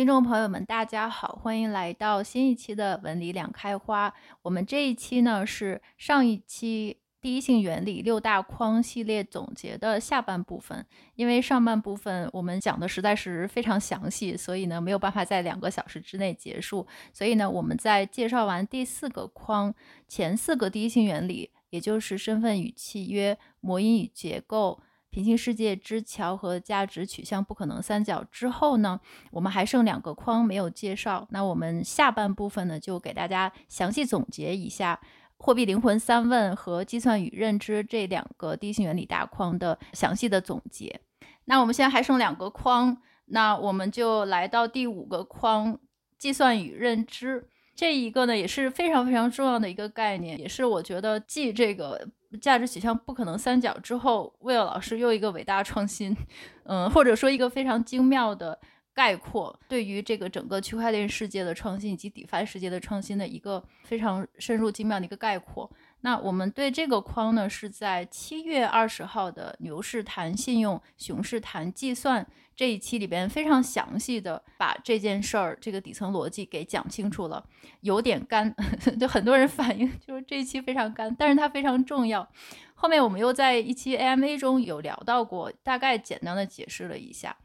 [0.00, 4.10] 听众朋友们，大家好，欢迎来到新一期的文理两开花。
[4.40, 10.86] 我们这一期呢是上一期第一性原理六大框系列总结的下半部分。
[11.16, 16.86] 因为上半部分我们讲的实在是非常详细，所以呢没有办法在两个小时之内结束。
[17.12, 19.74] 所以呢，我们在介绍完第四个框，
[20.08, 24.80] 前四个第一性原理，也就是身份与契约、模因与结构。
[25.10, 29.00] 平行世界之桥和价值取向不可能三角之后呢，
[29.32, 31.26] 我们还剩两个框没有介绍。
[31.30, 35.00] 那我们下半部分呢，就给大家详细总结一下
[35.36, 41.00] 货币灵魂三问和计算与认知这两个第一性原理大框的详细的总结。
[41.46, 45.76] 那我们现在还剩两个框，那我们就来到第五个框，
[46.18, 47.48] 计算与认知。
[47.74, 52.08] 这一个呢也是非常非常重要的一个概念，也是我觉得继这个。
[52.38, 56.16] 价值取向不可能三角之后，Will 老师又一个伟大创新，
[56.64, 58.58] 嗯，或者说一个非常精妙的
[58.92, 65.70] 概括，对于这个整个区块链世界的创新以及 DeFi 世界的创新的一个非常深入精妙的一个概括。
[66.02, 77.44] 那我们对这个框呢，是在七月二十号的牛市谈信用，熊市谈计算这一期里边非常详细的把这件事儿这个底层逻辑给讲清楚了，
[77.80, 78.54] 有点干，
[78.98, 82.26] 就很多人反映就是这一期非常干，但是它非常重要。
[82.74, 87.36] 后面我们又在一期 AMA 中有聊到过，大概简单的解释了一下。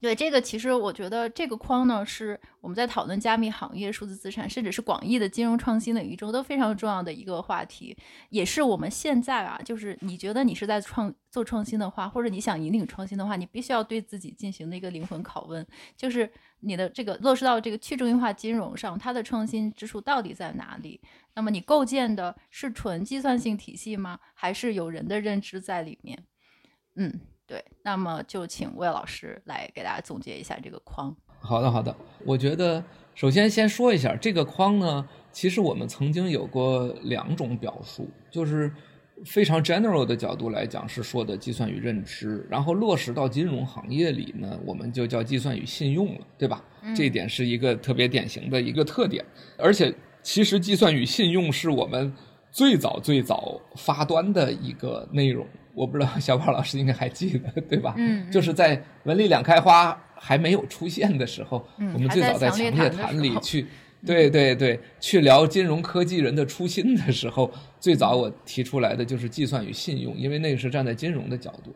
[0.00, 7.94] 对这个，其实我觉得这个框呢，是我们在讨论加密行业、数字资产，甚至是广义的金融创新领域中都非常重要的一个话题，
[8.30, 20.98] 也是我们现在啊，就是你觉得你是在创做创新的话，或者你想引领创新的话，你必须要对自己进行的一个灵魂拷问，就是你的这个落实到这个去中心化金融上，它的创新之处到底在哪里？
[21.34, 24.18] 那么你构建的是纯计算性体系吗？
[24.32, 26.24] 还是有人的认知在里面？
[26.96, 27.20] 嗯。
[27.50, 31.12] 对，那么就请魏老师来给大家总结一下这个框。
[31.40, 31.92] 好的，好的。
[32.24, 32.80] 我觉得
[33.12, 38.72] 首先先说一下这个框呢，其实我们曾经有过两种表述，就是
[39.24, 46.62] 非常 general 的角度来讲是说的计算与认知，然后落实到金融行业里呢，我们就叫计算与信用了，对吧？
[46.82, 46.94] 嗯。
[46.94, 49.24] 这一点是一个特别典型的一个特点，
[49.58, 52.14] 而且其实计算与信用是我们
[52.52, 55.44] 最早最早发端的一个内容。
[55.74, 57.94] 我不知道小宝老师应该还记得对吧？
[57.96, 63.66] 嗯，就是在文理两开花还没有出现的时候，嗯、我们最早在强烈谈里去，
[64.04, 71.74] 对对对，去聊金融科技人的初心的时候，最早我提出来的就是计算与信用，因为那个是站在金融的角度，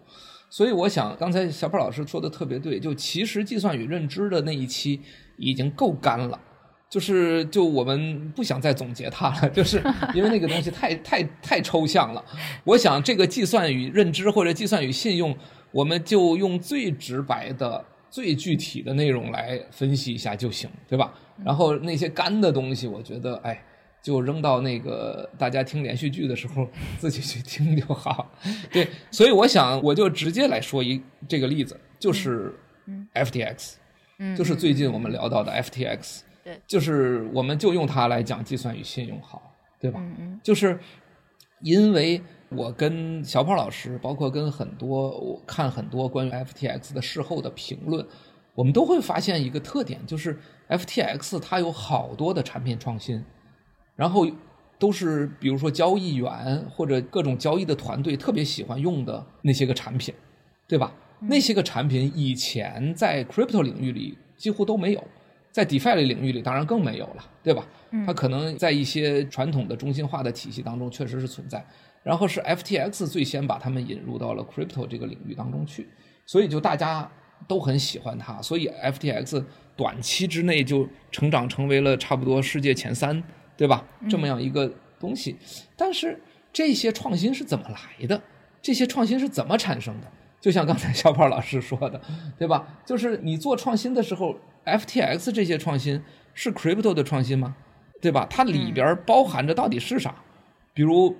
[0.50, 5.00] 所以我想刚才小宝老师说的特别对，就其实计算与认知的那一期
[5.36, 6.38] 已经够干了。
[6.90, 9.82] 就是，就我们不想再总结它了，就是
[10.14, 12.24] 因为那个东西太太太抽象了。
[12.62, 15.36] 我想这个计算与认知或者计算与信用，
[15.72, 21.12] 我们就用最直白的、最具体的内容来分析一下就行，对吧？
[21.44, 23.60] 然后那些干的东西，我觉得，哎，
[24.00, 26.68] 就扔到那个大家听连续剧的时候
[26.98, 28.30] 自己去听就好。
[28.70, 32.54] 对，所以我想我就直接来说一这个例子，就是
[33.14, 33.72] FTX，
[34.36, 36.20] 就是最近我们聊到的 FTX。
[36.44, 39.98] 对，就是我们就用它来讲计算与信用好，对吧？
[40.00, 40.40] 嗯嗯。
[40.42, 40.78] 就是
[41.62, 48.06] 因为我跟小胖老师，包括跟很多我看很多关于 FTX 的事后的评论，
[48.54, 50.38] 我们都会发现一个特点，就是
[50.68, 53.24] FTX 它有好多的产品创新，
[53.96, 54.26] 然后
[54.78, 60.14] 都是比如说交易员或者各种交易的团队特别喜欢用的那些个产品，
[60.68, 60.92] 对吧？
[61.20, 61.28] 嗯。
[61.28, 65.02] 那些个产品以前在 crypto 领域里几乎都没有。
[65.54, 67.64] 在 DeFi 的领域里，当然更没有了，对吧？
[68.04, 71.64] 它可能在一些传统的中心化的体系当中确实是存在，
[72.02, 75.88] 然后是 FTX 最先把他们引入到了 Crypto 这个领域当中去，
[76.26, 77.08] 所以就大家
[77.46, 79.44] 都很喜欢它，所以 FTX
[79.76, 83.22] 短期之内就成长成为了差不多世界前三，
[83.56, 83.86] 对吧？
[84.10, 84.68] 这么样一个
[84.98, 85.36] 东西，
[85.76, 86.20] 但是
[86.52, 88.20] 这些创新是怎么来的？
[88.60, 90.08] 这些创新是怎么产生的？
[90.40, 92.00] 就像刚才小胖老师说的，
[92.36, 92.66] 对吧？
[92.84, 94.34] 就是你做创新的时候。
[94.64, 96.00] FTX 这些创新
[96.32, 97.54] 是 crypto 的创新吗？
[98.00, 98.26] 对吧？
[98.28, 100.14] 它里边包含着到底是啥？
[100.74, 101.14] 比如，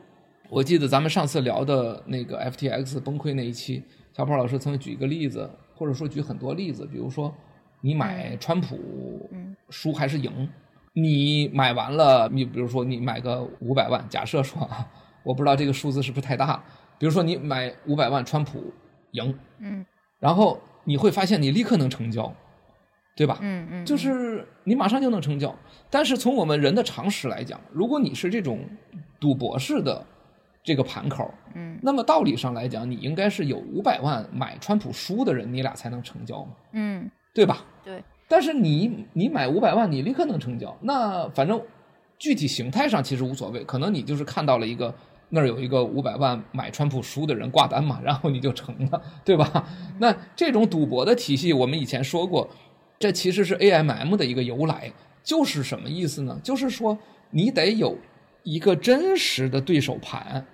[0.51, 3.83] 我记得咱们上次聊的那个 FTX 崩溃那一期，
[4.13, 7.35] 小胖老师曾举一个例子，或者说举很多例子，比如说
[7.81, 9.31] 你买川普
[9.71, 10.49] 输还是赢？
[10.93, 14.87] 你买完了，你比如说你买个五百万，假设说啊，
[15.23, 16.63] 我不知道这个数字是不是太大，
[16.99, 18.73] 比如说你买五百万，川普
[19.13, 19.85] 赢，嗯，
[20.21, 22.35] 然后你会发现你立刻能成交。
[23.17, 23.39] 对吧？
[23.41, 25.55] 嗯嗯，就是你马上就能成交。
[25.89, 28.59] 但是从我们人的常识来讲，如果你是这种
[29.21, 30.05] 赌博式的
[30.63, 37.65] 这个盘口，嗯，那么道理上来讲，你应该是有五百万买川普输的人，你俩才能成交嘛，嗯，对吧？
[37.85, 38.03] 对。
[38.27, 40.75] 但是你你买五百万，你立刻能成交。
[40.81, 41.61] 那反正
[42.19, 44.93] 具体形态上其实无所谓，可能你就是看到了一个
[45.29, 49.69] 那儿有一个五百万买川普书的人挂单嘛，然后你就成了，对吧？
[50.01, 52.49] 那这种赌博的体系，我们以前说过，
[52.99, 54.93] 这其实是 AMM 的一个由来，
[55.23, 56.39] 就是什么意思呢？
[56.43, 56.99] 就是说
[57.31, 57.97] 你得有
[58.43, 60.45] 一个真实的对手盘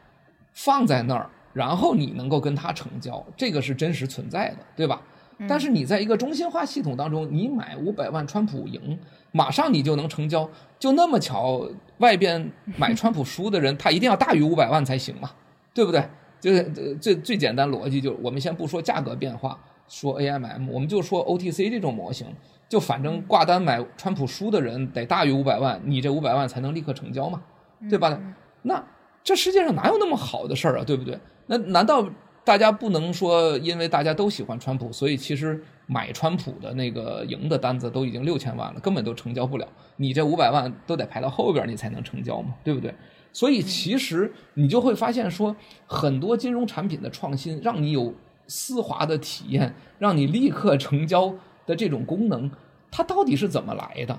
[0.52, 1.28] 放在那儿。
[1.52, 5.02] 然后你能够跟他成交，这个是真实存在的，对吧？
[5.48, 8.96] 但是你在一个中心化系统当中，你买五百万川普赢，
[9.32, 10.48] 马上你就能成交，
[10.78, 15.32] 就那么巧，外边买 川普输的人，他一定要大于五百万才行嘛，
[15.74, 16.08] 对不对？
[16.40, 16.62] 就是
[17.00, 19.58] 最最简单逻辑，就是我们先不说价格变化，
[19.90, 22.26] 说 AMM，我们就说 OTC 这种模型，
[22.68, 27.42] 就反正挂单买川普书的人得大于五百万，你这五百万才能立刻成交嘛，
[27.90, 28.18] 对吧？
[28.62, 28.82] 那
[29.24, 31.18] 这世界上哪有那么好的事儿啊，对不对？
[31.46, 32.08] 那难道
[32.44, 39.66] 大家不能说，因为大家都喜欢川普，所以其实买川普的那个赢的单子都已经六千万了，根本都成交不了。
[39.96, 42.94] 你这五百万都得排到后边，你才能成交嘛，对不对？
[43.32, 45.54] 所以其实你就会发现说，
[45.86, 48.14] 很多金融产品的创新，让你有
[48.50, 52.50] 丝滑的体验，让你立刻成交的这种功能，
[52.90, 54.18] 它到底是怎么来的，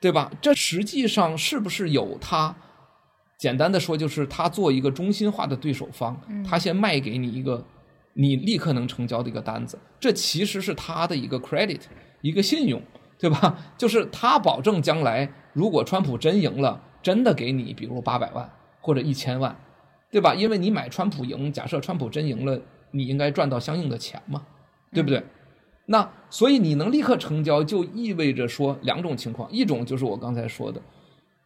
[0.00, 0.32] 对吧？
[0.40, 2.56] 这实际上是不是有它？
[3.38, 6.16] 简单的说，就是他做一个中心化的对手方，
[6.48, 7.64] 他先卖给你一个
[8.12, 11.80] 你立刻能成交的一个单子，这其实是他的一个 credit，
[12.20, 12.80] 一个信用，
[13.18, 13.58] 对吧？
[13.76, 18.48] 就是他保证将来如果川普真赢了，真的给你比如八百万
[18.80, 19.56] 或者一千万，
[20.12, 20.36] 对吧？
[20.36, 22.60] 因为你买川普赢，假设川普真赢了，
[22.92, 24.46] 你应该赚到相应的钱嘛，
[24.92, 25.22] 对不对？
[25.86, 30.80] 那所以你能立刻成交，就意味着说两种情况，一种就是我刚才说的。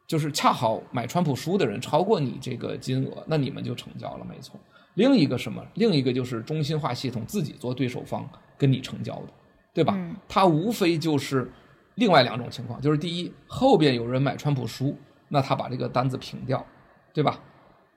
[0.06, 4.54] 就是恰好买川普书的人超过你这个金额，那你们就成交了，没错。
[4.94, 5.60] 另一个什么？
[5.74, 8.24] 另一个就是中心化系统自己做对手方
[8.56, 9.28] 跟你成交的，
[9.74, 9.94] 对吧？
[9.96, 11.50] 嗯、它无非就是
[11.96, 14.96] 另外两种情况，就是第一，后边有人买川普书，
[15.28, 16.64] 那他把这个单子平掉，
[17.12, 17.40] 对吧？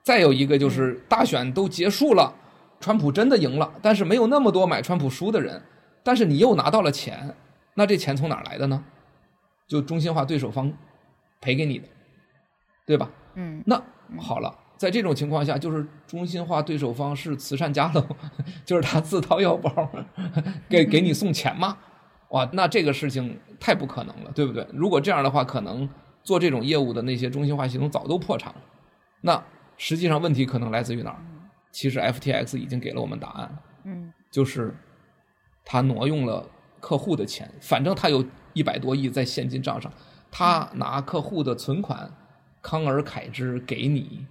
[0.02, 2.34] 再有一个就是大选都结束了，
[2.80, 5.62] 川普真的赢了，但是没有那么多买川普书的人，
[6.02, 7.36] 但是你又拿到了钱，
[7.74, 8.82] 那这钱从哪儿来的呢？
[9.68, 10.72] 就中心化对手方
[11.40, 11.86] 赔给你的。
[12.86, 13.08] 对吧？
[13.34, 13.80] 嗯，那
[14.18, 18.04] 好了，在这种情况下，就是中心化对手方是慈善家喽，
[18.66, 19.88] 就是他自掏腰包
[20.68, 21.78] 给给你送钱吗？
[22.30, 24.66] 哇，那这个事情太不可能了，对不对？
[24.72, 25.88] 如果这样的话，可能
[26.24, 28.60] 做这种业务的那些中心化系统早都破产了。
[29.20, 29.40] 那
[29.76, 31.18] 实际上问题可能来自于哪儿？
[31.70, 34.74] 其实 FTX 已经给了我们答案了，嗯，就是
[35.64, 36.48] 他挪用了
[36.80, 39.92] 客户的钱，反正他有一百多亿在现金账上，
[40.30, 42.10] 他拿客户的存款。
[42.62, 44.26] 康尔凯之给你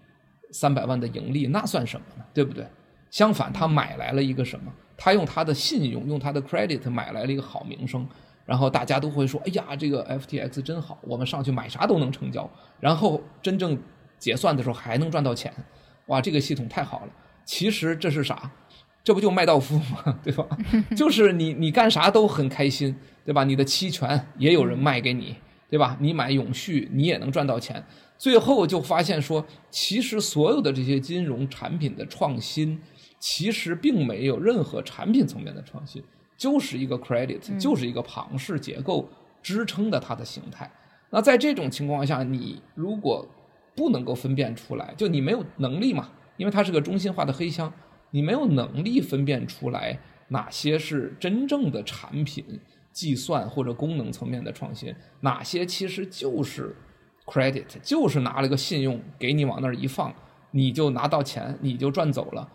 [0.52, 2.24] 三百万的盈利，那算什么呢？
[2.32, 2.64] 对不对？
[3.10, 4.72] 相反，他买来了一个什么？
[4.96, 8.08] 他用他的信用，用他的 credit 买来了一个好名声，
[8.46, 12.48] 然后大家都会说：“哎呀，这个 FTX 真好，我们上去买啥都能成交，
[12.80, 13.76] 然后真正
[14.20, 15.52] 结算的时候还能赚到钱，
[16.06, 17.12] 哇，这个系统太好了。”
[17.50, 18.52] 其实这是啥？
[19.04, 20.16] 这不就麦道夫吗？
[20.24, 20.46] 对吧？
[20.96, 23.44] 就是你你干啥都很开心，对吧？
[23.44, 25.36] 你的期权也有人卖给你，
[25.68, 25.98] 对吧？
[26.00, 27.84] 你买永续，你也能赚到钱。
[28.20, 32.80] 最后就发现说，其实所有的这些金融产品的创新，
[33.18, 36.04] 其实并没有任何产品层面的创新，
[36.38, 39.10] 就是一个 credit，就是一个庞氏结构
[39.42, 40.72] 支撑的它的形态。
[41.10, 43.28] 那在这种情况下，你如果
[43.76, 47.72] 不能够分辨出来，就你没有能力嘛，因为它是个中心化的黑箱，
[48.10, 52.44] 你没有能力分辨出来哪些是真正的产品
[52.92, 56.76] 计算或者功能层面的创新，哪些其实就是。
[57.32, 60.12] credit 就是拿了个信用给你往那儿一放，
[60.50, 62.50] 你就拿到钱，你就赚走了。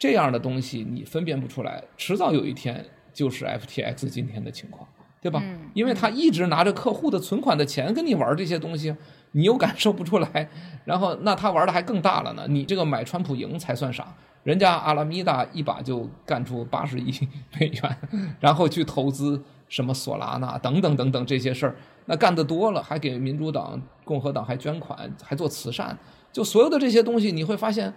[0.00, 4.84] 这样的东西你分辨不出来，迟早有一天就是 FTX 今天的情况，
[5.22, 5.40] 对吧？
[5.44, 8.92] 嗯、因为他一直拿着客户的存款的钱跟你玩这些东西，
[9.36, 10.48] 你又感受不出来。
[10.84, 12.46] 然后那他玩的还更大了呢。
[12.48, 14.06] 你这个买川普赢才算啥？
[14.42, 17.12] 人家阿拉米达一把就干出八十亿
[17.58, 17.96] 美元，
[18.38, 21.74] 然后去投资什么索拉纳等等等等这些事儿。
[22.04, 25.98] 那干得多了，还给民主党、共和党还捐款，还做慈善，
[26.32, 27.92] 就所有的这些东西，你会发现，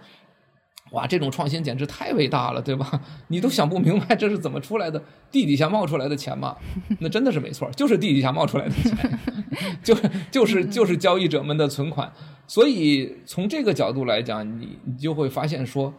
[0.90, 3.00] 哇，这种创新简直太伟大了，对吧？
[3.28, 6.56] 你都想不明白这是怎么出来的，地底下冒出来的钱嘛？
[6.98, 9.18] 那真的是没错，就是地底下冒出来的钱，
[9.82, 9.94] 就
[10.30, 12.12] 就是就是交易者们的存款。
[12.46, 15.94] 所以从这个角度来讲，你你就会发现说，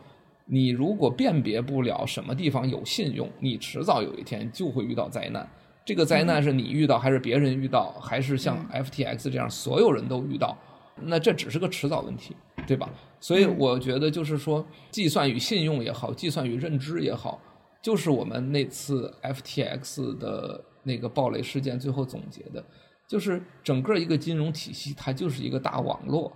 [0.47, 5.49] 你如果辨别不了什么地方有信用，你迟早有一天就会遇到灾难。
[5.85, 10.57] 这个灾难是你遇到，还是别人遇到，还是像 FTX 这样所有人都遇到？
[11.05, 12.35] 那这只是个迟早问题，
[12.67, 12.89] 对吧？
[13.19, 17.39] 所以我觉得就是说，计算与信用也好，计算与认知也好，
[17.81, 22.63] 就是我们那次 FTX 的那个暴雷事件最后总结的，
[23.07, 26.31] 就是整个一个金融体系，它就是一个大网络，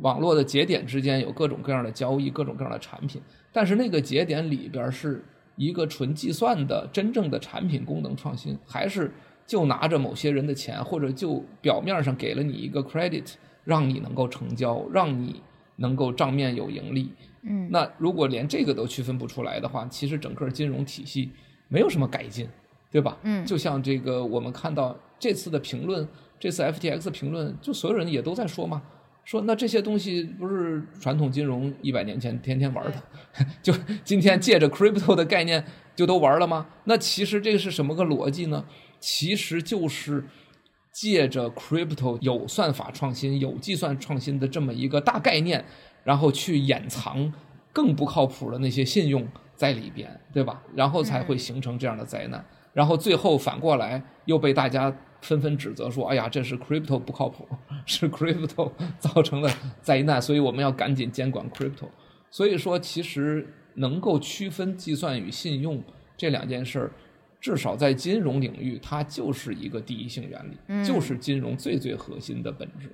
[0.00, 3.22] 网络的节点之间有各种各样的交易，各种各样的产品，
[3.52, 5.24] 但是那个节点里边是
[5.56, 9.12] 一个纯计算的真正的产品功能创新，还是
[9.46, 13.34] 就拿着某些人的钱，或者就表面上给了你一个 credit，
[13.66, 15.42] 让你能够成交，让你
[15.76, 17.10] 能够账面有盈利。
[17.42, 21.30] 嗯，那如果连这个都区分不出来的话，其实整个金融体系
[21.68, 22.48] 没有什么改进，
[22.90, 23.18] 对吧？
[23.24, 26.08] 嗯，就像这个我们看到这次的评论，
[26.40, 28.82] 这次 FTX 的评论，就所有人也都在说嘛，
[29.24, 33.02] 说那这些东西不是传统金融一百年前天天玩的，
[33.62, 33.72] 就
[34.04, 36.66] 今天借着 crypto 的概念就都玩了吗？
[36.84, 38.64] 那其实这个是什么个逻辑呢？
[38.98, 40.24] 其实就是
[40.96, 45.62] 借着 crypto 有算法创新、有计算创新的这么一个大概念。
[46.02, 47.32] 然后去掩藏
[47.72, 49.26] 更不靠谱的那些信用
[49.56, 50.62] 在里边，对吧？
[50.72, 52.46] 然后才会形成这样的灾难。
[52.72, 57.44] 然后最后反过来又被大家纷纷指责说：“哎呀，这是 crypto 不靠谱，
[57.84, 61.88] 是 crypto 造成的灾难。”所以我们要赶紧监管 crypto。
[62.30, 65.82] 所以说，其实能够区分计算与信用
[66.16, 66.92] 这两件事儿，
[67.40, 72.90] 至少在金融领域，它就是一个第一性原理，就是金融最最核心的本质。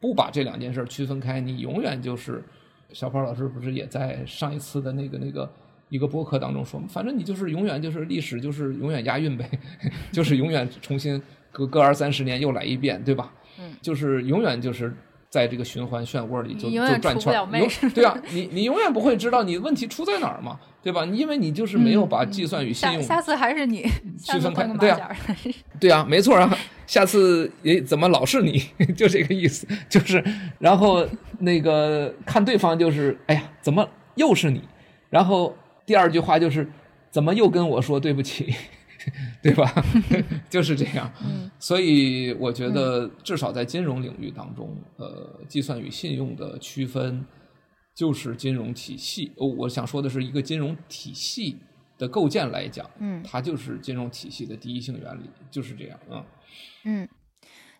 [0.00, 2.44] 不把这两件事区分开，你永远就是
[2.92, 5.50] 小胖老师不是也在上一次的那个那个
[5.88, 6.86] 一个播客当中说吗？
[6.90, 9.48] 反正你就是永远就是历史就是永远押韵呗，
[10.12, 11.20] 就是永远重新
[11.50, 13.32] 隔隔二三十年又来一遍，对吧？
[13.58, 14.92] 嗯，就是永远就是
[15.30, 17.46] 在这个循环漩涡里就就转圈儿。
[17.94, 21.04] 对啊，你你永远不会知道你问题出在哪儿嘛，对吧？
[21.06, 23.82] 因为你就是没有把计算与信用、嗯、下，下次还是你
[24.22, 25.16] 区分开，对啊，
[25.80, 26.56] 对啊，没错啊。
[26.86, 28.62] 下次也怎么老是你，
[28.94, 30.22] 就这个意思，就是，
[30.58, 31.06] 然后
[31.38, 34.60] 那个看对方就是，哎呀，怎么又是你？
[35.08, 36.70] 然后第二句话就是，
[37.10, 38.54] 怎么又跟我说对不起，
[39.42, 39.72] 对吧？
[40.50, 41.10] 就是这样。
[41.58, 47.24] 所以我觉得，至少在金融领域当中，呃，计算与信用的区分，
[47.94, 49.32] 就是金融体系。
[49.36, 51.58] 哦，我想说的是一个金融体系
[51.96, 56.24] 的构建来讲，嗯，它就是金融体系的第一性原理，就是这样，嗯。
[56.84, 57.08] 嗯，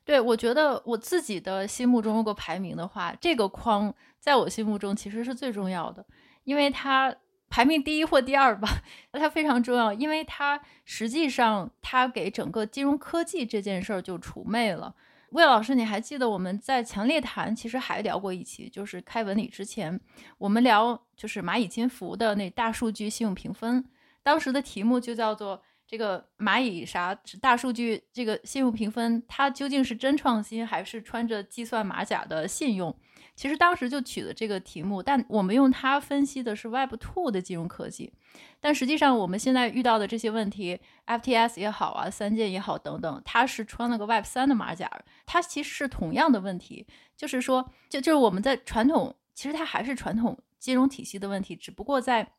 [0.05, 6.07] 对，我觉得我自己的心目中如果排名的话，这个框在我心目中其实是最重要的，
[6.45, 7.15] 因为它
[7.51, 8.69] 排名第一或第二吧，
[9.13, 14.95] 它非常重要，因为它实际上它给整个金融科技这件事儿就除魅了。
[15.35, 20.01] 魏老师，你还记得我们在强烈谈其实还聊过一期，就是开文理之前，
[20.39, 23.85] 我们聊就是蚂蚁金服的那大数据信用评分，
[24.23, 25.63] 当时的题目就叫做。
[25.87, 32.97] 这个蚂蚁啥大数据这个信用评分，它究竟是真创新还是穿着计算马甲的信用？
[33.35, 38.13] 其实当时就取了这个题目，但我们用它分析的是 Web Two 的金融科技。
[38.61, 44.91] 但实际上我们现在遇到的这些问题，FTS 也好啊，三剑也好等等，它是穿了个 Web 3的马甲，
[45.27, 46.87] 它其实是同样的问题，
[47.17, 52.33] 就是说，就就是我们在传统，其实它还是传统金融体系的问题，只不过在。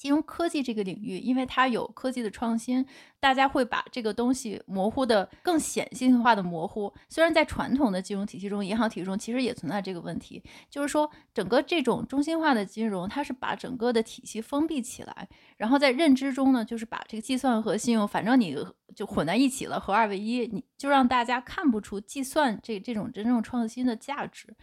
[0.00, 2.86] 金融科技这个领域，因为它有科技的创新，
[3.20, 6.90] 大家会把这个东西模糊的更显性化的模糊。
[7.10, 15.28] 虽然在传统的金融体系中，银行体系中其实也存在这个问题，就是说整个这种中心化的金融，它是把整个的体系封闭起来，
[15.58, 18.56] 然后在认知中呢，就是把这个计算和信用，反正你
[18.96, 24.56] 就混在一起了，合二为一，你就让大家看不出计算这这种真正创新的价值。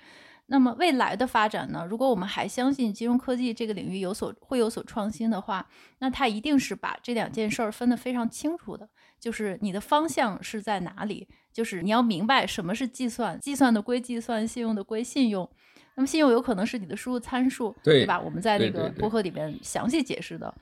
[0.49, 1.85] 那么未来的发展呢？
[1.89, 5.67] 如果我们还相信金融科技这个领域有所会有所创新的话，
[5.99, 8.87] 那它一定是把这两件事儿分得非常清楚的。
[9.19, 11.27] 就是你的方向是在哪里？
[11.51, 15.49] 就是你要明白什么是计算，计算的归计算，信用的归信用。
[15.95, 18.19] 那么信用有可能是你的输入参数，对，对吧？
[18.19, 20.53] 我们在那个播客里面详细解释的。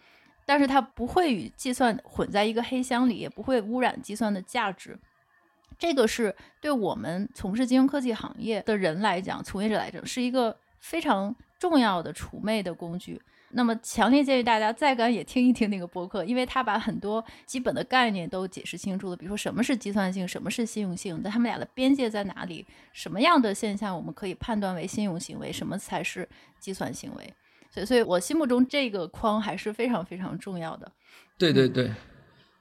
[0.47, 4.97] 但是它不会与计算混在一个黑箱里，也不会污染计算的价值。
[5.77, 13.22] 这个是对我们从事金融科技行业的人来讲，从业者来讲，是一个非常重要的除魅的工具。
[13.51, 19.15] 那么，强烈建议大家再敢也听一听那个播客，因为他把很多基本的概念都解释清楚了。
[19.15, 22.65] 比如说，什么是计算性，什么是信用性，那他们俩的边界在哪里？
[22.91, 26.27] 什么样的现象我们可以判断为信用行为，什么才是
[26.60, 27.34] 计算行为？
[27.72, 30.91] 所以，所以我心目中这个框还是非常非常重要的。
[31.38, 31.89] 对对对。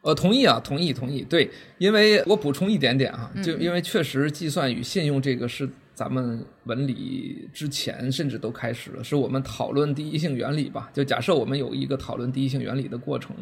[0.04, 10.90] 呃，同意啊，同意同意，对，因为我补充一点点啊，就因为确实计算与信用这个是咱们文理之前甚至都开始了，是我们讨论第一性原理吧？
[10.92, 13.34] 就假设我们有一个讨论第一性原理的过程，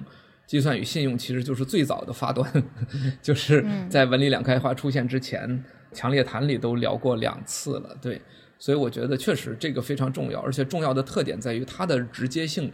[0.47, 2.49] 计算与信用其实就是最早的发端，
[3.21, 8.23] 就是在文理两开花出现之前，强烈谈里都聊过两次了，对，
[8.61, 12.71] 所以我觉得确实这个非常重要，而且重要的特点在于它的直接性。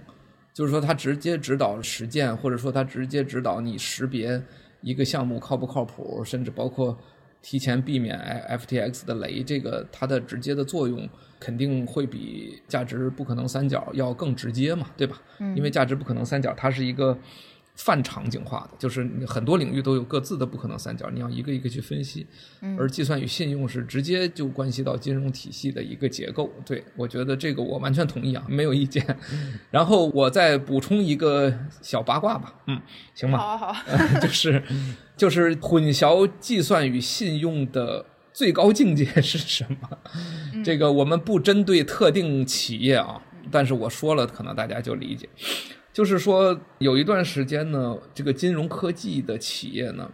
[0.52, 4.42] 就是说，它直接指导实践，或者说它直接指导你识别
[4.80, 6.98] 一个项目靠不靠谱，甚至包括
[7.40, 8.18] 提前避免
[8.50, 15.20] FTX 的雷，这个它的直接的作用肯定会比价值不可能三角要更直接嘛，对吧？
[15.38, 17.18] 嗯，因为价值不可能三角它是一个。
[17.78, 22.26] 泛场景化的，就是很多领域都有各自的不可能三角，你要一个一个去分析。
[22.76, 26.52] 而计算与信用是直接就关系到金融体系的一个结构。
[26.66, 29.16] 对，我觉得这个我完全同意啊，没有意见。
[29.70, 32.82] 然后我再补充一个小八卦吧，嗯，
[33.14, 33.38] 行吗？
[33.38, 33.76] 好好，
[34.20, 34.60] 就是
[35.16, 39.98] 就是混淆计算与信用的最高境界是什么？
[40.64, 45.28] 这个我们不针对特定企业啊，但是我说了，可能大家就理解。
[45.98, 50.08] 就是说，有一段时间呢，这个金融科技的企业呢，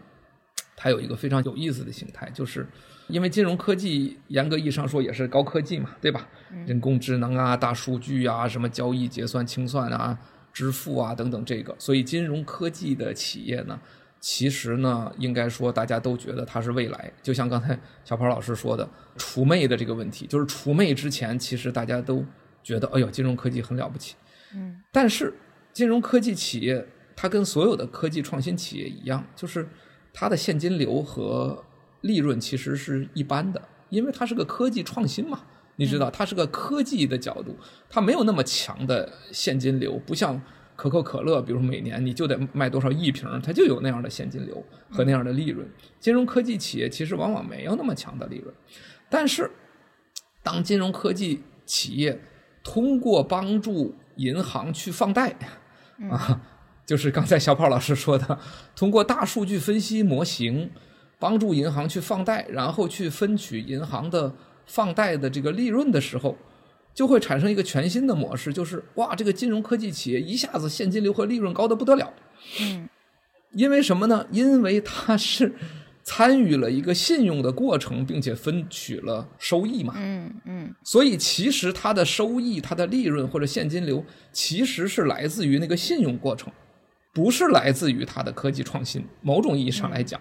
[0.75, 2.67] 它有一个非常有意思的形态，就是
[3.09, 6.26] 因为金融科技严格意义上说也是高科技嘛，对吧？
[6.67, 10.19] 人工智能啊、大数据啊、什么交易结算清算啊、
[10.55, 13.79] 支付啊等等，这个，所以金融科技的企业呢，
[14.19, 17.12] 其实呢，应该说大家都觉得它是未来。
[17.23, 18.88] 就像刚才小跑老师说的，
[19.19, 22.25] 除魅的这个问题，就是除魅之前，其实大家都
[22.62, 24.14] 觉得，哎呦，金融科技很了不起。
[24.55, 25.31] 嗯，但是。
[25.75, 29.69] 金融科技企业，它跟所有的科技创新企业一样，就是
[30.12, 31.62] 它的现金流和
[32.00, 35.40] 利润其实是一般的，因为它是个科技创新嘛。
[35.76, 37.57] 你知道，它是个科技的角度，
[37.90, 40.40] 它没有那么强的现金流，不像
[40.76, 45.69] 可口可乐，比如每年你就得卖多少亿瓶，它就有那样的现金流和那样的利润。
[45.99, 48.54] 金融科技企业其实往往没有那么强的利润，
[49.11, 49.50] 但是
[50.45, 52.21] 当金融科技企业
[52.62, 55.37] 通过帮助银行去放贷。
[56.10, 56.40] 啊，
[56.86, 58.38] 就是刚才小跑老师说的，
[58.76, 60.70] 通过大数据分析模型，
[61.18, 64.35] 帮助银行去放贷，然后去分取银行的
[64.66, 66.37] 放贷的这个利润的时候，
[66.92, 72.12] 就会产生一个全新的模式，就是哇，这个金融科技企业一下子现金流和利润高得不得了。
[72.61, 72.88] 嗯，
[73.52, 74.26] 因为什么呢？
[74.30, 75.54] 因为它是。
[76.07, 79.95] 参与了一个信用的过程，并且分取了收益嘛。
[79.97, 80.75] 嗯嗯。
[80.85, 86.53] 所以其实它的收益、它的利润或者现金流，其实是来自于那个信用过程，
[87.14, 89.03] 不是来自于它的科技创新。
[89.23, 90.21] 某种意义上来讲，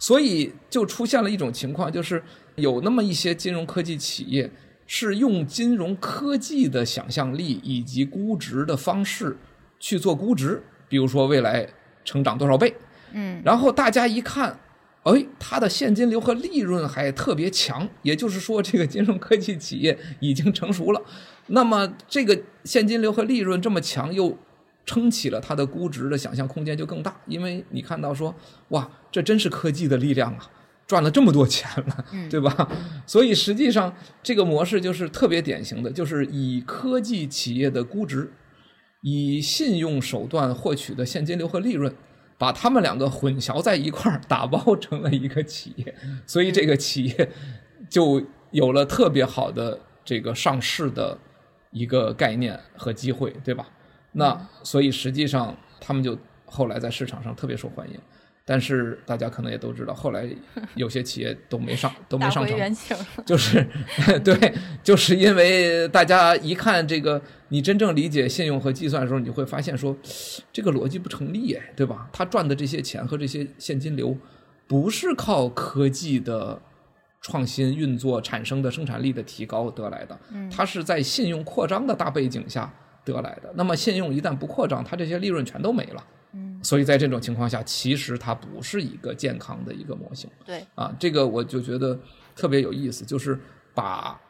[0.00, 2.20] 所以就出现了一种情况，就是
[2.56, 4.50] 有那么一些金融科技企业
[4.88, 9.38] 是用金融科技的想象力以及估值的方式
[9.78, 11.68] 去做估值，比如说未来
[12.04, 12.74] 成长多少倍。
[13.12, 13.40] 嗯。
[13.44, 14.58] 然后大家一看。
[15.04, 21.02] 哎，它的现金流和利润还特别强，也就是说，这个金融科技企业已经成熟了。
[21.46, 24.36] 那么，这个现金流和利润这么强，又
[24.84, 27.18] 撑起了它的估值的想象空间就更大。
[27.26, 28.34] 因为你看到说，
[28.68, 30.50] 哇，这真是科技的力量啊，
[30.86, 32.68] 赚了这么多钱了，对吧？
[33.06, 38.30] 所以实际上，这个模式就是特别典型的，就是以科技企业的估值，
[39.00, 41.94] 以信用手段获取的现金流和利润。
[42.40, 45.94] 把他们两个混淆在一块儿， 打包成了一个企业，
[46.26, 47.30] 所以这个企业
[47.90, 51.18] 就有了特别好的这个上市的
[51.70, 53.68] 一个概念和机会，对吧？
[54.12, 58.00] 那所以实际上他们就后来在市场上特别受欢迎。
[58.50, 60.28] 但是大家可能也都知道，后来
[60.74, 62.76] 有些企业都没上，都没上成，
[63.24, 63.64] 就是
[64.24, 69.96] 对，就是因为大家一看这个，你真正理解信用和计算的时候，你会发现说，
[70.52, 72.08] 这个逻辑不成立，哎，对吧？
[72.12, 74.16] 他赚的这些钱和这些现金流，
[74.66, 76.60] 不是靠科技的
[77.20, 80.18] 创新运作产生的生产力的提高得来的，
[80.50, 82.68] 它是在信用扩张的大背景下
[83.04, 83.52] 得来的。
[83.54, 86.04] 那么信用一旦不扩张，它这些利润全都没了。
[86.32, 90.30] 嗯，所以在这种情况下，其实它不是一个健康的一个模型。
[90.44, 91.98] 对啊，这个我就觉得
[92.36, 93.38] 特别有意思，就是
[93.74, 94.20] 把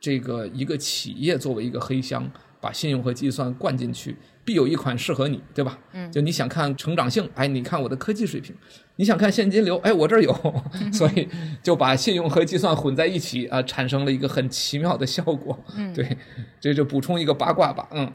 [0.00, 5.78] 这个一个企业作为一个黑箱，把信用和计算灌进去，必有一款适合你，对吧？
[5.92, 8.54] 嗯，就你想看成长性，哎，你看我的科技水平；
[8.96, 10.32] 你想看现金流，哎，我这儿有，
[10.92, 11.28] 所以
[11.62, 15.58] 就把信用和计算混在一起啊，产生了一个很奇妙的效果。
[15.76, 16.16] 嗯，对，
[16.60, 18.12] 这就补充一个八卦吧，嗯。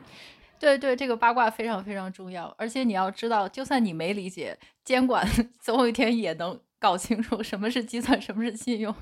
[0.60, 5.26] 对对，这个八卦非常非常重要，而且你要知道，就算你没理解，监管
[5.60, 8.94] 总有一天也能搞清楚什么是计算，什么是信用。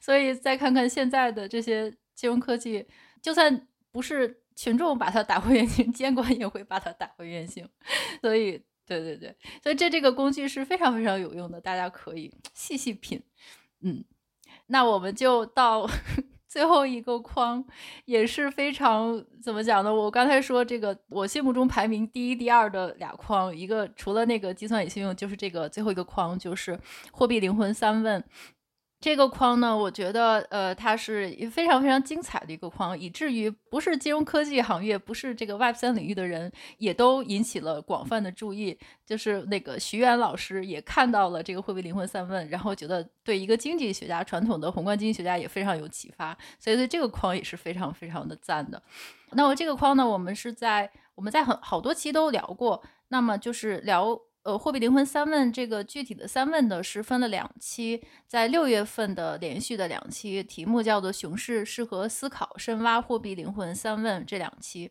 [0.00, 2.84] 所以再看看现在的这些金融科技，
[3.22, 7.68] 就算不是群众把它打回原形，监管也会把它打回原形。
[8.20, 13.22] 所以，对对对，所以这这个工具是非常非常有用的，大家可以细细品。
[13.82, 14.04] 嗯，
[14.66, 15.88] 那我们就到。
[16.48, 17.64] 最后一个框
[18.04, 19.92] 也是非常怎么讲呢？
[19.94, 26.78] 我刚才说这个，我心目中排名第一、第二的俩框，一个除了那个计算与信用，就是这个最后一个框，就是
[27.12, 28.22] 货币灵魂三问。
[29.06, 38.76] 这个框呢，我觉得呃，它是非常非常精彩的一个框，以至于不是金融科技行业，不是这个 Web 三领域的人，也都引起了广泛的注意。
[39.06, 48.82] 就是那个徐远老师也看到了这个货币灵魂三问，然后觉得对一个经济学家，传统的宏观经济学家也非常有启发，所以对这个框也是非常非常的赞的。
[49.34, 54.20] 那么这个框呢，我们是在我们在很好多期都聊过，那么就是聊。
[54.46, 64.88] 呃，货币灵魂三问这个具体的三问呢，是分了两期，在六月份的连续的两期，题目叫做“熊市适合思考，深挖货币灵魂三问”这两期，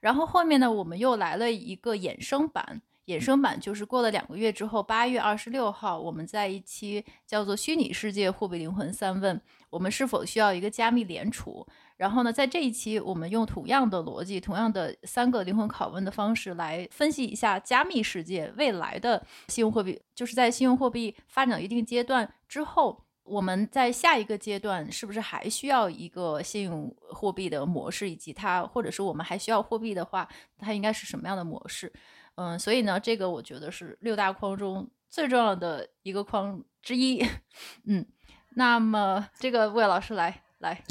[0.00, 2.80] 然后后面呢，我们又来了一个衍生版。
[3.04, 11.64] 衍生版就是过了两个月之后，八月二十六号，我们在一期叫做“虚拟世界货币灵魂三问”，我们是否需要一个加密联储？
[11.96, 30.28] 然后呢，在这一期，我们用同样的逻辑、同样的三个灵魂拷问的方式来分析一下加密世界未来的信用货币，就是在信用货币发展到一定阶段之后，我们在下一个阶段是不是还需要一个信用货币的模式，以及它，或者是我们还需要货币的话，
[30.58, 31.92] 它应该是什么样的模式？
[32.34, 37.24] 嗯，所以呢，这个我觉得是六大框中最重要的一个框之一。
[37.88, 38.04] 嗯，
[38.50, 40.82] 那么这个魏老师来来，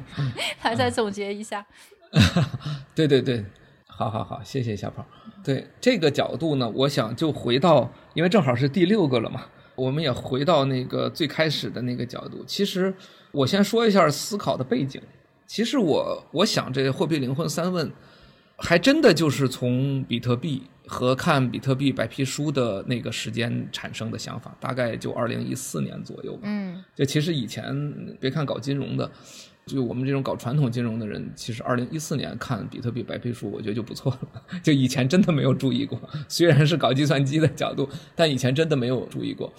[0.62, 1.64] 来再总结一下。
[2.94, 3.44] 对对对，
[3.86, 5.04] 好好好，谢谢小胖。
[5.42, 9.42] 对这个角度呢，我想就回到，因为正好是第六个了嘛，
[9.74, 12.44] 我们也回到那个最开始的那个角度。
[12.46, 12.94] 其实
[13.32, 15.00] 我先说一下思考的背景。
[15.46, 17.90] 其实我我想这货币灵魂三问。
[18.56, 26.42] 还真的就是从比特币和看比特币白皮书的那个时间产生的想法，大概就二零一四年左右吧。
[26.44, 29.10] 嗯，就其实以前别看搞金融的。
[29.66, 34.42] 就我们这种搞传统金融的人，其实二零一四年看比特币白皮书，我觉得就不错了。
[34.62, 35.98] 就以前真的没有注意过，
[36.28, 39.50] 虽然是搞计算机的角度，但以前真的没有注意过。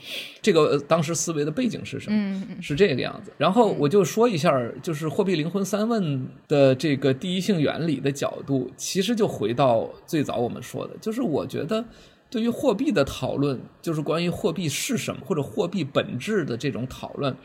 [0.43, 2.15] 这个当时思维的背景是什么？
[2.15, 3.33] 嗯，是这个样子。
[3.39, 11.83] 然后我就说一下，就是货币灵魂三问的这个第一性原理的角度，其实就回到最早我们说的，就是我觉得
[12.29, 17.35] 对于货币的讨论，就是关于货币是什么或者货币本质的这种讨论，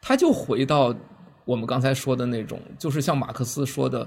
[0.00, 0.94] 它就回到。
[1.44, 4.06] 我们刚才说的那种，就是像马克思说的，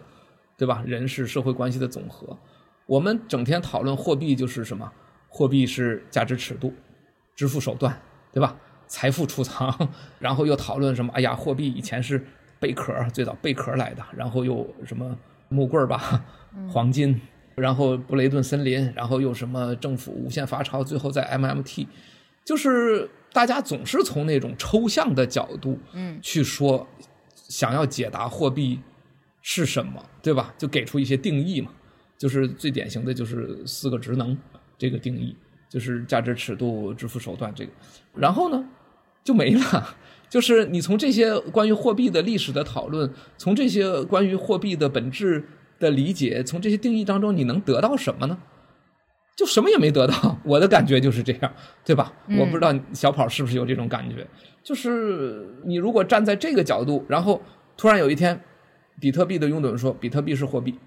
[0.58, 0.84] 对吧？
[0.86, 2.38] 人是社会关系的总和。
[2.86, 4.92] 我们整天讨论货币就是什么？
[5.30, 6.74] 货币是价值尺度、
[7.36, 8.00] 支付手段，
[8.32, 8.56] 对吧？
[8.88, 11.12] 财富储藏， 然后又讨论什么？
[11.14, 12.24] 哎呀，货币以前是
[12.60, 15.18] 贝壳，最早贝壳来的，然后又什么
[15.50, 16.24] 木棍吧，
[16.70, 17.20] 黄金，
[17.56, 21.88] 然后布雷顿森林，然后又什么政府无限发钞，最后在 MMT，
[22.46, 26.86] 就是大家总是从那种抽象的角度，嗯，去说。
[27.54, 28.80] 想要解答货币
[29.44, 30.52] 是什么，对吧？
[30.58, 31.70] 就给出一些定义嘛，
[32.18, 34.36] 就是最典型的就是四个职能
[34.76, 35.36] 这个定义，
[35.70, 37.72] 就是价值尺度、支付手段这个，
[38.16, 38.68] 然后呢
[39.24, 39.96] 就没了。
[40.28, 48.36] 就是你从这些关于货币的历史的讨论，从这些关于货币的本质的理解，从这些定义当中，你能得到什么呢？
[49.36, 50.38] 就什么也没得到。
[50.44, 52.14] 我的感觉就是这样，对吧？
[52.28, 52.38] 嗯。
[52.40, 54.26] 我不知道小跑是不是有这种感觉。
[54.64, 57.42] 就是你如果站在这个角度，然后
[57.76, 58.40] 突然有一天，
[59.00, 60.78] 比特币的拥趸说比特币是货币，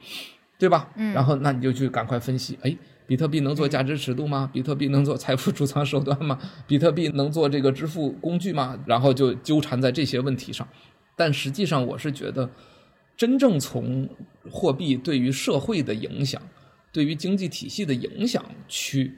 [0.59, 0.91] 对吧？
[0.97, 1.13] 嗯。
[1.13, 4.49] 然后那你就去赶快分析，哎，比特币能做价值尺度吗？
[4.53, 6.39] 比特币能做财富储藏手段吗？
[6.67, 8.79] 比特币能做这个支付工具吗？
[8.87, 10.67] 然后就纠缠在这些问题上。
[11.17, 12.49] 但实际上，我是觉得，
[13.17, 14.09] 真正从
[14.51, 16.41] 货币对于社会的影响，
[16.97, 19.13] 对于经济体系的影响去。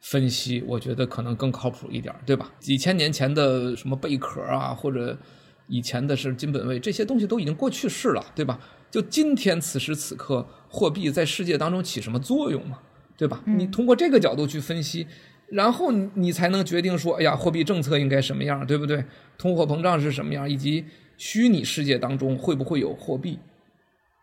[0.00, 2.52] 分析，我觉得可能更靠谱一点，对吧？
[2.60, 5.18] 几千年前的什么贝壳啊，或者
[5.66, 8.60] 以前的是金本位，这些东西都已经过去式了，对吧？
[8.92, 12.78] 就今天此时此刻，货币在世界当中起什么作用嘛，
[13.16, 13.42] 对吧？
[13.44, 15.04] 你通过这个角度去分析，
[15.48, 19.04] 然后你才能决定说，哎呀，货币政策应该什么样，对不对？
[19.36, 20.84] 通货膨胀是什么样，以及
[21.16, 23.36] 虚拟世界当中会不会有货币？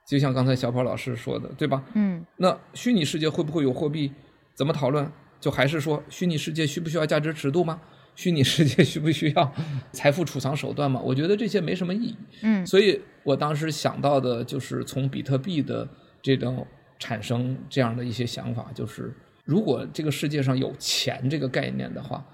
[0.07, 1.83] 就像刚才小跑老师说的，对吧？
[1.93, 4.11] 嗯，那虚拟世界会不会有货币？
[4.53, 5.11] 怎么讨论？
[5.39, 7.81] 就还是说，虚拟世界需不需要价值尺度吗？
[8.15, 9.53] 虚拟世界需不需要
[9.91, 11.01] 财富储藏手段吗？
[11.03, 12.15] 我觉得这些没什么意义。
[12.43, 15.87] 嗯，所以我当时想到的就是从比特币的
[16.21, 16.65] 这种
[16.97, 19.13] 产生这样的一些想法，就是
[19.43, 22.25] 如果这个世界上有钱这个概念的话，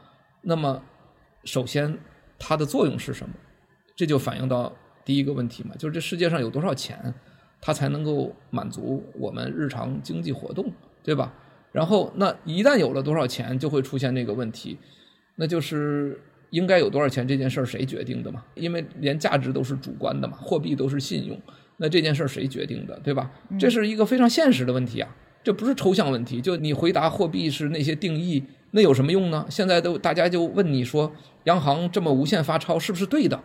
[0.43, 0.81] 那么
[1.45, 1.97] 首先
[2.37, 3.33] 它的作用是什么？
[3.95, 4.71] 这就反映到
[5.03, 7.13] 第一个问题嘛，就是这世界上有多少钱，
[7.61, 10.65] 它才能够满足我们日常经济活动，
[11.03, 11.31] 对吧？
[11.71, 14.77] 然后，那一旦有了多少钱，就会出现那个问题，
[15.35, 16.19] 那就是
[16.49, 18.43] 应该有多少钱这件事儿谁决定的嘛？
[18.55, 21.39] 因为连价值都是主观的嘛，货币都是信用，
[21.77, 23.31] 那这件事儿谁决定的，对吧？
[23.57, 26.41] 这是一个非常现实的问题啊，这不是抽象问题。
[26.41, 29.45] 就你回答货币是那些定义，那有什么用呢？
[29.49, 31.09] 现在都大家就问你说，
[31.45, 33.41] 央行这么无限发钞是不是对的？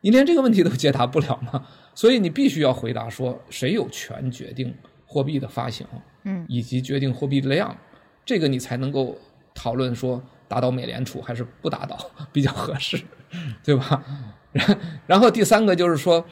[0.00, 1.66] 你连这个问题都解答不了吗？
[1.94, 4.74] 所以你必须要回答说，谁有权决定
[5.06, 5.86] 货币的发行，
[6.24, 7.76] 嗯，以及决定货币的量，
[8.24, 9.16] 这个你才能够
[9.54, 11.98] 讨论说打倒美联储还是不打倒
[12.32, 13.00] 比较合适，
[13.64, 14.04] 对吧？
[14.52, 16.24] 然然后第三个就是说，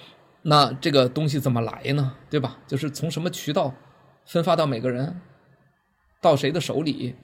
[0.43, 2.15] 那这个东西怎么来呢？
[2.31, 2.59] 对吧？
[2.67, 3.75] 就是从什么渠道
[4.25, 5.21] 分发到每个人，
[6.21, 7.15] 到谁的手里，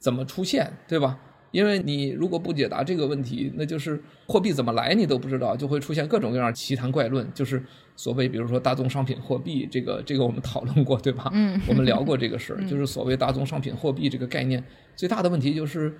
[0.00, 1.18] 怎么出现，对吧？
[1.56, 7.64] 因为你如果不解答这个问题，那就是货币怎么来你都不知道，就会出现各种各样奇谈怪论，就是
[7.96, 11.30] 所谓比如说大宗商品货币，这个这个我们讨论过，对吧？
[11.32, 14.62] 嗯，我们聊过这个事儿，就是所谓大宗商品货币这个概念，
[14.94, 15.96] 最大的问题就是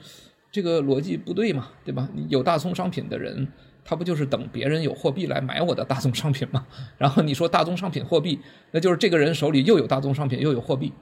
[0.52, 2.06] 这个逻辑不对嘛，对吧？
[2.12, 3.48] 你有大宗商品的人，
[3.82, 6.66] 他不就是等别人有货币来买我的大宗商品吗？
[6.98, 8.38] 然后你说大宗商品货币，
[8.72, 10.92] 那就是这个人手里又有大宗商品又有货币，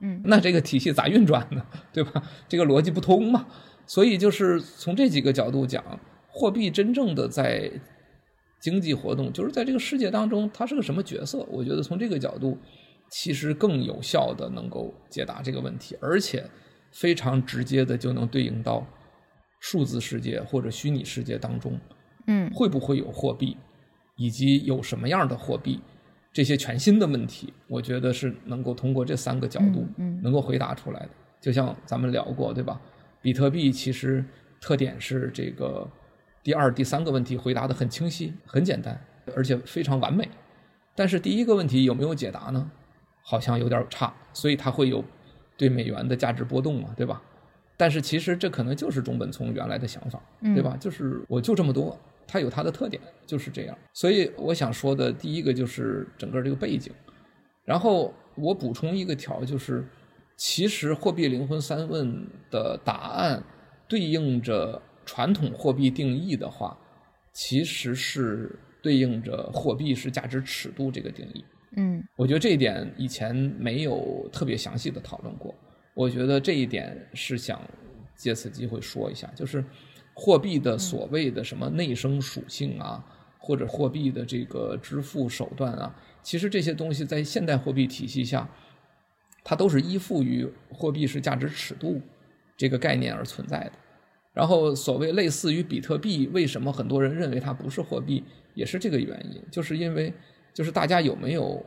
[0.00, 1.64] 嗯，那这个体系咋运转呢？
[1.92, 2.20] 对吧？
[2.48, 3.46] 这个逻辑不通嘛。
[3.86, 5.82] 所以就是从这几个角度讲，
[6.28, 7.70] 货币真正的在
[8.60, 11.38] 经济活动，就是在这个世界当中，它是个什么角色？
[11.50, 12.56] 我觉得从这个角度，
[13.10, 16.44] 其实更有效的能够解答这个问题，而且
[16.92, 18.86] 非常直接的就能对应到
[19.60, 21.78] 数字世界或者虚拟世界当中，
[22.28, 23.56] 嗯，会不会有货币，
[24.16, 25.80] 以及有什么样的货币，
[26.32, 31.10] 这些全新的问题，我觉得是能够通过这三个角度，嗯，能够回答出来的。
[31.40, 32.80] 就像咱们聊过，对吧？
[33.22, 34.22] 比特币其实
[34.60, 35.88] 特点是这个
[36.42, 39.00] 第二、第三个问题回答得很清晰、很简单，
[39.36, 40.28] 而且非常完美。
[40.96, 42.70] 但是第一个问题有没有解答呢？
[43.22, 45.04] 好像有点差，所以它会有
[45.56, 47.22] 对美元的价值波动嘛，对吧？
[47.76, 50.76] 但是其实这可能就是中本聪原来的想法，对吧？
[50.80, 53.78] 就是我就这么多，它有它的特点，就是这样。
[53.92, 56.92] 所以我想说的第一个就是整个这个背景，
[57.64, 59.86] 然后我补充一个条就是。
[60.36, 63.42] 其实货币灵魂三问的答案
[63.86, 66.76] 对应着传统货币定义的话，
[67.32, 71.44] 其实是对应着货币是价值尺度这个定义。
[71.76, 75.54] 嗯，我觉得这一点以前没有特别详细的讨论过。
[75.94, 77.60] 我觉得这一点是想
[78.16, 79.64] 借此机会说一下，就是
[80.14, 83.04] 货币的所谓的什么内生属性啊，
[83.38, 88.48] 或者货币的这个支付手段啊，其实这些东西在现代货币体系下。
[89.44, 92.00] 它都是依附于货币是价值尺度
[92.56, 93.72] 这个概念而存在的，
[94.32, 98.22] 然后所谓类似于比特币，为什么很多人认为它不是货币，
[98.54, 100.12] 也是这个原因，就是因为
[100.54, 101.64] 就是大家有没有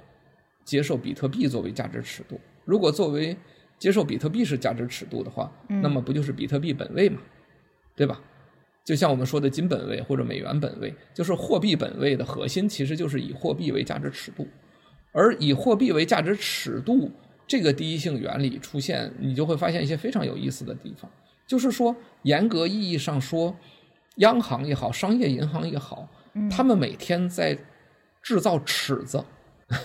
[0.64, 2.40] 接受比特币作为价值尺度？
[2.64, 3.36] 如果作为
[3.78, 7.20] 接受比特币是价值尺度的话，那么不就是比特币本位嘛，
[7.96, 8.22] 对吧？
[8.86, 14.48] 就像我们说的金本位或者美元本位，就是货币本位的核心其实就是以货币为价值尺度，
[15.12, 17.12] 而以货币为价值尺度。
[17.48, 21.10] 这个第一性原理出现，你就会发现一些非常有意思的地方。
[21.48, 23.56] 就是说，严格意义上说，
[24.16, 26.10] 央行也好，商业银行也好，
[26.50, 27.58] 他们每天在
[28.22, 29.24] 制造尺子。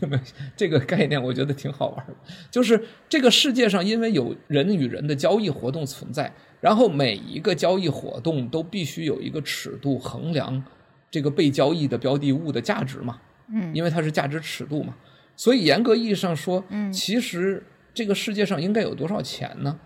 [0.00, 0.20] 因为
[0.56, 2.14] 这个概念，我觉得挺好玩的。
[2.48, 10.62] 就是这个世界上，因为有人与人的交易活动存在，然后每一个交易活动都必须有一个尺度衡量
[11.10, 13.18] 这个被交易的标的物的价值嘛。
[13.52, 14.94] 嗯，因为它是价值尺度嘛。
[15.40, 19.80] 所以严格意义上说，嗯其实这个世界上应该有多少钱呢？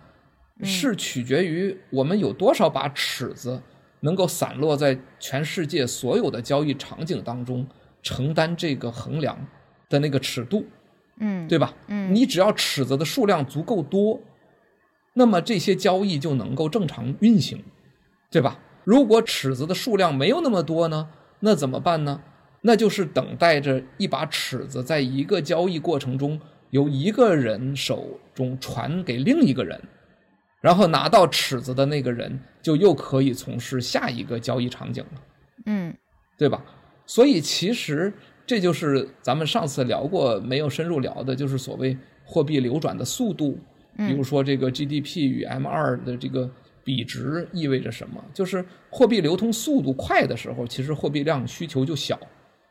[0.65, 3.63] 是取决于我们有多少把尺子
[4.01, 7.65] 能够散落在全世界所有的交易场景当中，
[8.03, 9.47] 承担这个衡量
[9.89, 10.67] 的那个尺度，
[11.21, 11.73] 嗯，对吧？
[11.87, 14.21] 嗯，你只要尺子的数量足够多，
[15.13, 17.63] 那么这些交易就能够正常运行，
[18.29, 18.59] 对吧？
[18.83, 22.23] 如果尺子的数量没有那么多呢，那怎么办呢？
[22.67, 29.79] 那就是等待着一把尺子在一个交易过程中由一个人手中传给另一个人，
[30.63, 35.21] 然后拿到尺子的那个人就又可以从事下一个交易场景了，
[35.67, 35.95] 嗯，
[36.39, 36.65] 对吧？
[37.05, 38.11] 所以其实
[38.47, 43.59] 这就是咱们上次聊过没有深入聊的，就是所谓货币流转的速度，
[43.99, 46.51] 比如说这个 GDP 与 M 二的这个
[46.83, 48.25] 比值意味着什么？
[48.33, 52.19] 就是货币流通速度快的时候，其实货币量需求就小。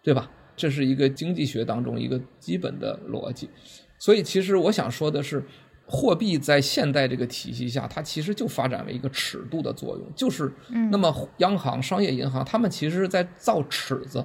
[0.04, 0.30] 对吧？
[0.56, 3.50] 这是一个经济学当中一个基本的逻辑，
[3.98, 5.44] 所以其实我想说的是，
[5.88, 10.54] 货币在现代这个体系下，它其实就发展为一个尺度的作用，就是，
[10.92, 14.24] 那么央行、商业银行，他们其实是在造尺子，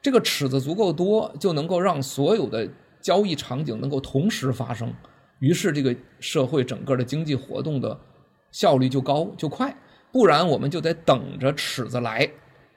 [0.00, 2.68] 这个尺子足够多，就能够让所有的
[3.00, 4.94] 交易场景能够同时发生，
[5.40, 7.98] 于是这个社会整个的经济活动的
[8.52, 9.76] 效率就高就快，
[10.12, 12.30] 不然我们就得等着尺子来。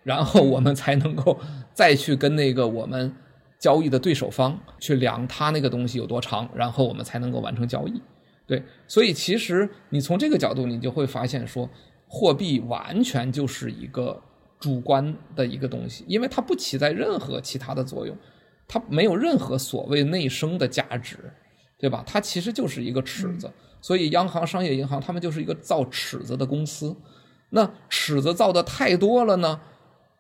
[0.08, 1.38] 然后我们才能够
[1.74, 3.14] 再去跟那个我们
[3.60, 8.02] 交易的对手方去量他那个东西有多长，然后我们才能够完成交易。
[8.46, 11.70] 对，所以其实你从这个角度，你就会发现说，
[12.08, 14.18] 货币完全就是一个
[14.62, 18.16] 主观的一个东西，因为它不起在任何其他的作用，
[18.66, 21.18] 它没有任何所谓内生的价值，
[21.78, 22.02] 对吧？
[22.08, 23.52] 它其实就是一个尺子。
[23.82, 26.96] 所以央行、商业银行他们就是一个造尺子的公司。
[27.50, 29.60] 那尺子造的太多了呢，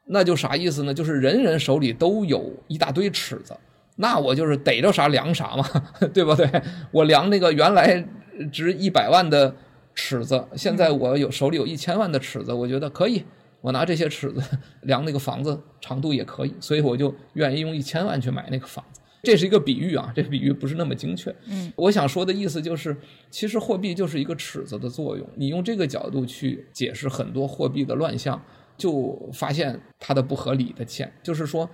[0.07, 0.93] 那就啥意思呢？
[0.93, 3.55] 就是人人手里都有一大堆尺子。
[3.97, 5.65] 那我就是逮着啥量啥嘛，
[6.13, 6.49] 对不对？
[6.91, 8.05] 我量那个原来
[8.51, 9.55] 值一百万的
[9.95, 13.23] 尺子，现在我有手里有一千万的尺子，我觉得可以，
[13.59, 14.41] 我拿这些尺子
[14.83, 19.01] 量那个房子长度也可以，所以我就愿意用一千万去买那个房子。
[19.23, 21.35] 这是一个比喻啊，这比喻不是那么精确。
[21.47, 22.95] 嗯，我想说的意思就是，
[23.31, 25.27] 其实货币就是一个尺子的作用。
[25.35, 28.39] 你用这个角度去解释很多货币的乱象，
[28.77, 31.69] 就发现它的不合理的欠，就是说，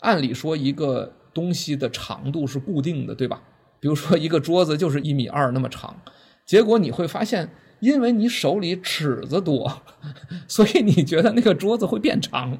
[0.00, 1.14] 按理说一个。
[1.34, 3.40] 东西的长度是固定的，对吧？
[3.78, 5.94] 比如说一个桌子就是一米二那么长，
[6.44, 9.82] 结果你会发现，因为你手里尺子多，
[10.48, 12.58] 所以你觉得那个桌子会变长。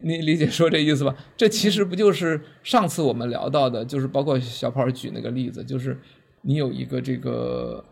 [0.00, 1.16] 你理解说这意思吧？
[1.38, 5.98] 这其实不就是上次我们聊到的，就是包括小跑举那个例子，就是
[6.42, 7.82] 你有一个这个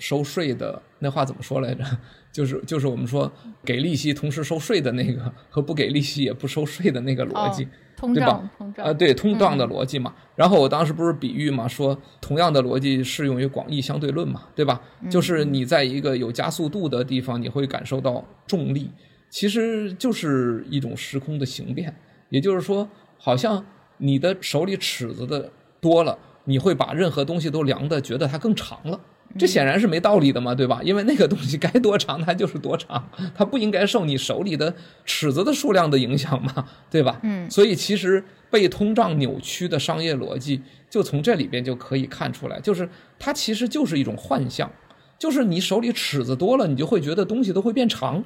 [0.00, 1.84] 收税的，那话怎么说来着？
[2.32, 3.30] 就是就是我们说
[3.64, 7.64] 给利息同时收税的那个和不给利息也不收税的那个逻辑。
[7.64, 7.68] 哦
[8.00, 8.50] 通胀对吧？
[8.56, 10.14] 通胀啊，对，通胀的逻辑嘛。
[10.16, 14.80] 嗯、然后我当时不是比喻嘛，说同样的逻辑适用于广义相对论嘛，对吧？
[15.02, 18.90] 嗯、就是你在一个有加速度的地方，你会感受到重力，
[19.28, 21.94] 其实就是一种时空的形变。
[22.30, 23.62] 也就是说，好像
[23.98, 28.98] 你的手里尺子的多了，你会把任何东西都量的觉得它更长了。
[29.38, 30.80] 这显然是没道理的嘛，对吧？
[30.82, 37.20] 因为那个东西该多长它就是多长，它不应该受你手里的尺子的数量的影响嘛，对吧？
[37.22, 42.88] 嗯，所以其实被通胀扭曲的商业逻辑，就从这里边就可以看出来，就是
[43.20, 44.68] 它其实就是一种幻象，
[45.16, 48.24] 就是你手里尺子多了，你就会觉得东西都会变长。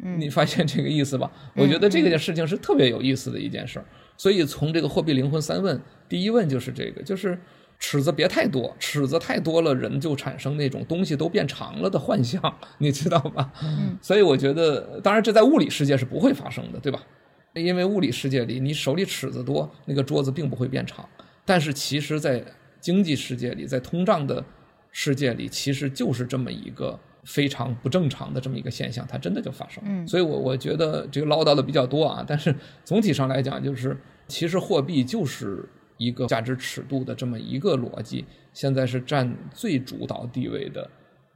[0.00, 1.28] 嗯，你发现这个意思吧？
[1.56, 3.84] 我觉得这个件事情是特别有意思的一件事儿。
[4.16, 7.36] 所以从这个货币灵魂三问，第一问就是这个，就是。
[7.78, 12.40] 尺子别太多，尺子太多了，人就产生那种东西都变长了的幻象，
[12.78, 13.52] 你知道吗？
[13.62, 17.02] 嗯，所以我觉得，当然这在物理世界是不会发生的，对吧？
[17.52, 21.06] 因为物理世界里，你手里尺子多，那个桌子并不会变长。
[21.44, 22.42] 但是其实，在
[22.80, 24.42] 经济世界里，在通胀的
[24.90, 29.82] 世界里，其实就是这么一个非常不正常的这么一个现象，它真的就发生。
[29.86, 35.68] 嗯，所以我我觉得这个唠叨的比较多啊，但是总体上来讲，就是其实货币就是。
[35.96, 40.88] 一个价值尺度的这么一个逻辑，现在是占最主导地位的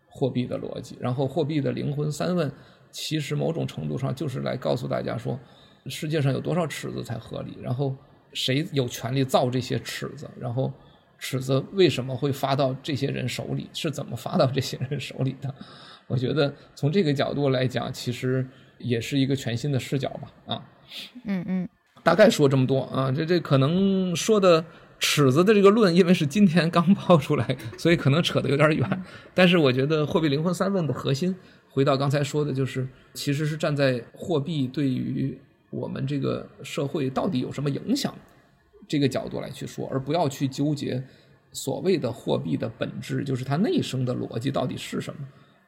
[0.08, 0.96] 货币的逻辑。
[1.00, 2.50] 然后货币的灵魂三问，
[2.90, 5.38] 其实某种程度上就是来告诉大家说，
[5.86, 7.56] 世界上有多少尺子才合理？
[7.62, 7.96] 然后
[8.32, 10.28] 谁有权利造这些尺子？
[10.38, 10.72] 然后
[11.18, 13.68] 尺子为什么会发到这些人手里？
[13.72, 15.54] 是怎么发到这些人手里的？
[16.06, 18.46] 我觉得从这个角度来讲，其实
[18.78, 20.32] 也是一个全新的视角吧。
[20.46, 20.68] 啊，
[21.24, 21.68] 嗯嗯。
[22.10, 24.64] 大概说这么多啊，这这可能说的
[24.98, 29.02] 尺子的这个论，因为是今天刚爆出来，所以可能扯得有点远。
[29.32, 31.32] 但是我觉得货币灵魂三问的核心，
[31.68, 35.38] 回到刚才说的，就是其实是站在货币对于
[35.70, 38.12] 我们这个社会到底有什么影响
[38.88, 41.00] 这个角度来去说，而不要去纠结
[41.52, 45.20] 所谓的货币的本质，就是它内生的逻辑到底是什么。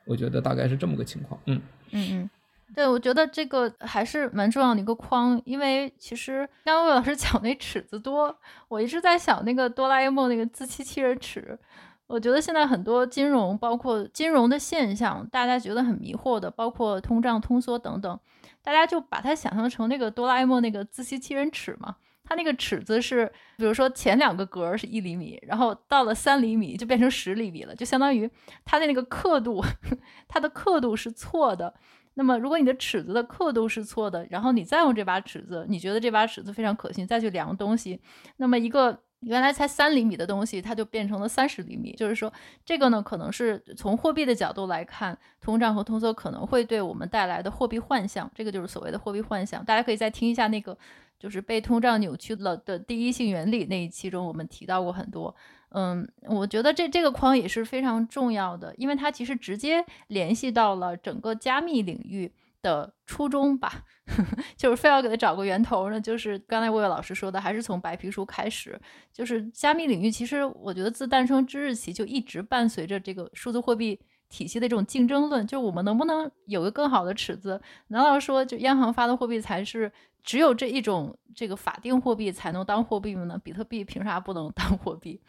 [0.04, 1.40] 我觉得大概是这么个情况。
[1.46, 2.30] 嗯嗯嗯。
[2.74, 8.34] 对，我觉得这个还是蛮重要的一个框，因为其实刚刚魏老师 讲那尺子多，
[8.68, 11.58] 我一直在想那个哆啦 A 梦那个自欺欺人尺。
[12.06, 18.20] 我觉得现在很多金融，包括金融的现象，大家觉得很迷惑的，包括通胀、通缩等等，
[18.62, 21.96] 大家就把它想象成那个哆啦 A 梦那个自欺欺人尺嘛。
[22.24, 28.30] 它那个尺子是，比如说前两个格是一厘米，然后到了三厘米就变成十厘米了，就相当于
[28.64, 29.62] 它的那个刻度，
[30.28, 31.74] 它的刻度是错的。
[32.14, 38.00] 那么，如果你的尺子的刻度是错的，然后你再用这把尺子，你觉得这把尺子非常可信，再去量东西，
[38.36, 41.94] 那么一个原来才三厘米的东西，它就变成了三十厘米。
[41.96, 42.32] 就是说，
[42.64, 49.64] 这个呢，可能是从货币的角度来看，通胀和通缩可能会对我们带来的货币幻象，这个就是所谓的货币幻象。
[49.64, 50.76] 大家可以再听一下那个，
[51.18, 55.34] 就是被通胀扭曲了的第一性原理那一期中，我们提到过很多。
[55.74, 63.82] 嗯，我觉得这这个框也是非常重要的，因为它其实直接联系到了整个加密领域的初衷吧，
[64.56, 68.80] 就是非要给它找个源头呢，就是刚才魏魏老师说的，还是从白皮书开始，
[69.12, 73.98] 就是加密领域其实我觉得自诞生之日起就一直伴随着这个数字货币
[74.32, 77.60] 体系的这种竞争论，就我们能不能有个更好的尺子？
[77.88, 79.92] 难道说就央行发的货币才是
[80.24, 83.24] 只有这一种这个法定货币才能当货币吗？
[83.24, 83.38] 呢？
[83.44, 85.20] 比特币凭啥不能 当货币？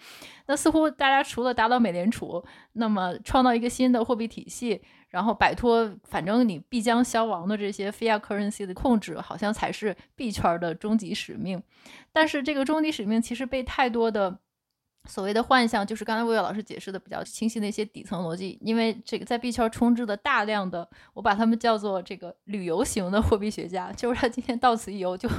[0.46, 2.42] 那似乎大家除了打倒美联储，
[2.72, 11.62] 那么创造一个新的货币体系，然后摆脱反正你必将消亡的这些 fiat currency 的控制，好像才是币圈的终极使命。
[12.14, 14.40] 但是这个终极使命其实被太多的。
[15.06, 18.58] 所谓的幻象，就是刚才魏老师解释的比较清晰的一些底层逻辑。
[18.62, 25.30] 因为这个在币圈充斥的大量的，我把他们叫做这个旅游型的货币学家，就是他今天到此一游就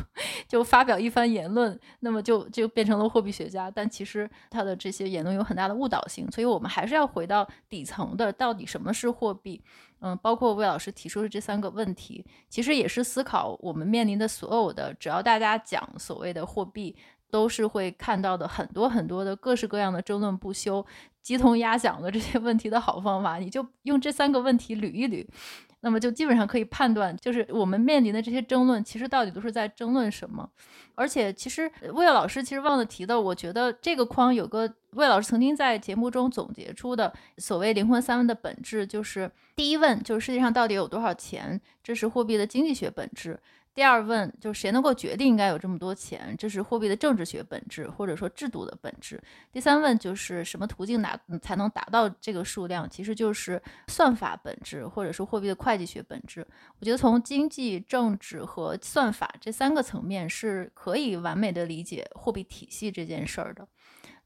[0.46, 3.70] 就发表一番言论，那么就就变成了货币学家。
[3.70, 9.62] 但其实他的这些言论有很大的误导性，所以我们还是要回到底层的，到底什么是货币？
[10.00, 16.94] 嗯，包括魏老师提出的这三个问题，其实也是思考我们面临的所有的，只要大家讲所谓的货币。
[17.34, 20.86] 都是会看到的很多很多的各式各样的争论不休、
[21.20, 25.26] 鸡同鸭讲的这些问题的好方法，你就用这三个问题捋一捋，
[25.80, 30.48] 那么就基本上可以判断，就是我们面临的这些争论，其实到底都是在争论什么。
[30.94, 43.36] 而且，其实魏老师其实忘了提的，我觉得这个框有个魏老师曾经在节目中总结出的所谓灵魂三问的本质，就是第一问就是世界上到底有多少钱，这是货币的经济学本质。
[43.74, 49.20] 第二问就是谁能够决定应该有这么多钱，这是货币的政治学本质，或者说制度的本质。
[49.50, 56.46] 第三问就是什么途径拿才能达到这个数量，其实就是算法本质，或者说货币的会计学本质。
[56.78, 63.66] 我觉得从经济、政治和算法这三个层面是可以完美的理解货币体系这件事儿的。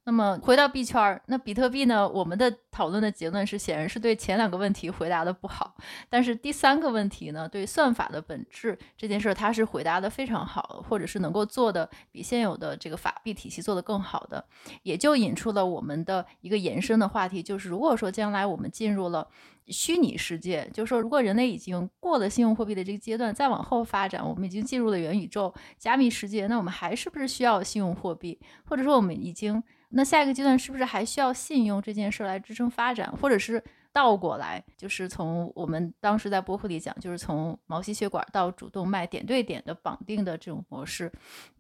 [0.09, 2.09] 那么回到币圈儿，那比特币呢？
[2.09, 5.77] 我们的讨论的结论是，显然是对前两个问题回答的不好，
[6.09, 14.43] 但是第三个问题呢，对算法的本质这件事儿，它是回答的非常好，或者是能够做的比现有的这个法币体系做得更好的，
[14.83, 19.29] 也就引出了我们的一个延伸的话题，就是如果说将来我们进入了
[19.67, 29.63] 虚拟世界，就是说如果人类已经过了信用货币的这个阶段，再往后发展，我们已经进入了元宇宙、加密世界，那我们还是不是需要信用货币，或者说我们已经？
[29.91, 33.63] 那下一个阶段是不是还需要信用这件事来支撑发展，或者是
[33.93, 41.11] 倒过来，就是从我们当时在播客里讲，就是从毛细血管到主动脉点对点的绑定的这种模式，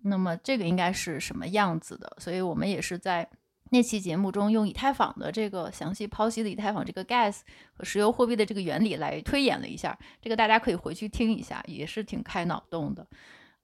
[0.02, 2.16] 那么这个应该是什么样子的？
[2.18, 3.28] 所以我们也是在
[3.70, 7.40] 那期节目中用以太坊的这个详细剖析的以太坊这个 gas
[7.72, 13.06] 和石油货币的这个原理来推演了一下，这个大家可以回去听一下，也是挺开脑洞的。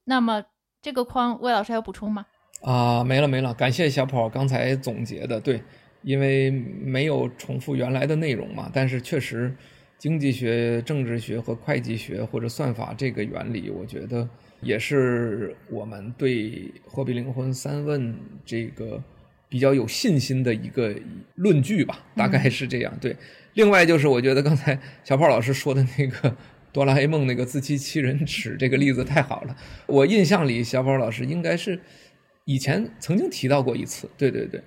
[0.05, 0.43] 那么
[0.81, 2.25] 这个框，魏老师还有补充吗？
[2.61, 5.61] 啊，没了没了，感谢小跑刚才总结的，对，
[6.01, 9.53] 因为没有重复原来的内容嘛，但是确实，
[9.99, 14.27] 经济学、政治学和会计学或者算法这个原理，我觉得
[14.61, 19.03] 也是我们对货币灵魂三问这个
[19.47, 20.95] 比较有信心的一个
[21.35, 22.91] 论据吧，大概是这样。
[22.95, 23.15] 嗯、对，
[23.53, 26.35] 另外就是我觉得刚才小跑老师说的那个
[26.73, 31.79] 哆啦 A 梦那个自欺欺人 耻这个例子太好了，我印象里小跑老师应该是。
[32.45, 34.61] 以前曾经提到过一次，对对对，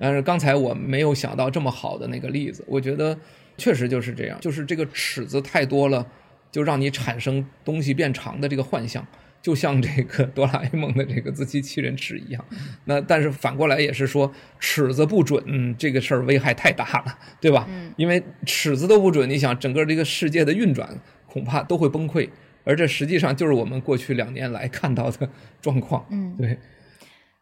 [0.00, 2.64] 但是刚才我没有想到这么好的那个例子。
[2.66, 3.16] 我觉得
[3.56, 6.06] 确实就是这样，就是这个尺子太多了，
[6.50, 9.06] 就让你产生东西变长的这个幻象，
[9.42, 12.42] 就像这个哆啦 A 梦的这个自欺欺人尺一样。
[12.86, 17.68] 那但是反过来也是说，尺子不准，这个事儿危害太大了，对吧？
[17.96, 20.88] 因为尺子都不准，你想整个这个世界的运转
[21.26, 22.30] 恐怕都会崩溃，
[22.64, 25.28] 而这实际上就是我们过去两年来看到的
[25.60, 26.06] 状况。
[26.10, 26.56] 嗯，对。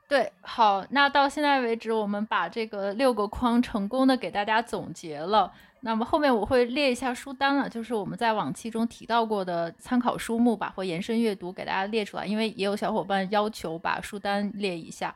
[0.09, 5.53] 对，好，那到现在为止，我们把这个六个框成功的给大家总结了。
[5.81, 12.25] 那么后面我会列一下书单了，就是我们在往期中提到过的参考书目吧，或延伸阅读给大家列出来。
[12.25, 15.15] 因为也有小伙伴要求把书单列一下。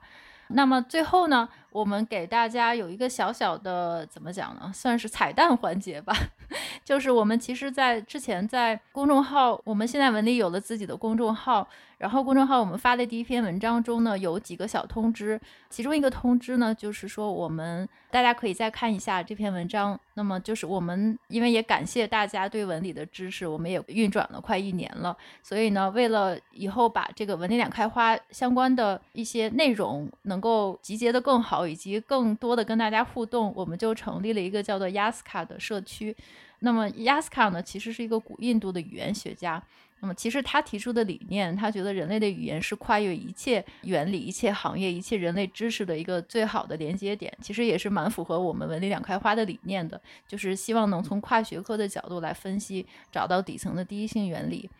[0.48, 6.14] 那么最后呢，我们给大家有一个小小的怎么讲呢，算是彩蛋环节吧。
[6.84, 11.68] 就是我们其实，在之前在公众号，我们现在文理有了自己的公众号。
[11.98, 20.00] 然后公众号我们发的第一篇文章中呢，有几个小通知，其中一个通知呢，就是说我们大家可以再看一下这篇文章。
[20.14, 36.16] 那么就是我们因为也感谢大家对文理的支持，我们也运转了快一年了，所以呢，为了以后把这个文理两开花相关的一些内容能够集结得更好，以及更多的跟大家互动，我们就成立了一个叫做 Yaska 的社区。
[36.60, 39.62] 那么 Yaska 呢，其实是一个古印度的语言学家。
[40.02, 47.30] 那么，其实他提出的理念，他觉得人类的语言是跨越一切原理、一切行业、一切人类知识的一个最好的连接点。
[47.42, 54.70] 其实也是蛮符合我们文理两开花的理念的，就是希望能从跨学科的角度来分析，找到底层的第一性原理。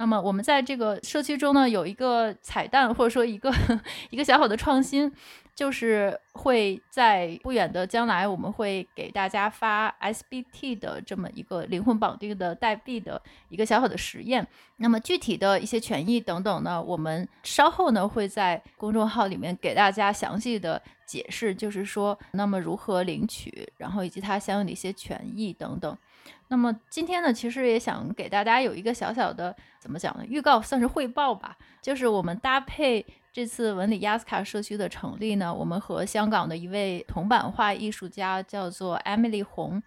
[0.00, 3.52] 那么我们在这个社区中呢，有一个彩蛋，或者说一个
[4.08, 5.12] 一个小小的创新。
[5.52, 13.20] 就是会在不远的将来，我们会给大家发 SBT 的这么一个灵魂绑定的代币的
[13.50, 14.46] 一个小小的实验。
[14.76, 25.94] 那么具体的一些权益等等呢，我们稍后呢会在公众号里面给大家详细的解释，就是说那么如何领取，然后以及它相应的一些权益等等。
[26.48, 30.24] 那么今天呢，其实也想给大家有一个小小的怎么讲呢？
[30.26, 33.06] 预告算是汇报吧，就是我们搭配。
[33.32, 39.80] 这次文理亚斯卡社区的成立呢，我们和香港的一位铜版画艺术家叫做 Emily 红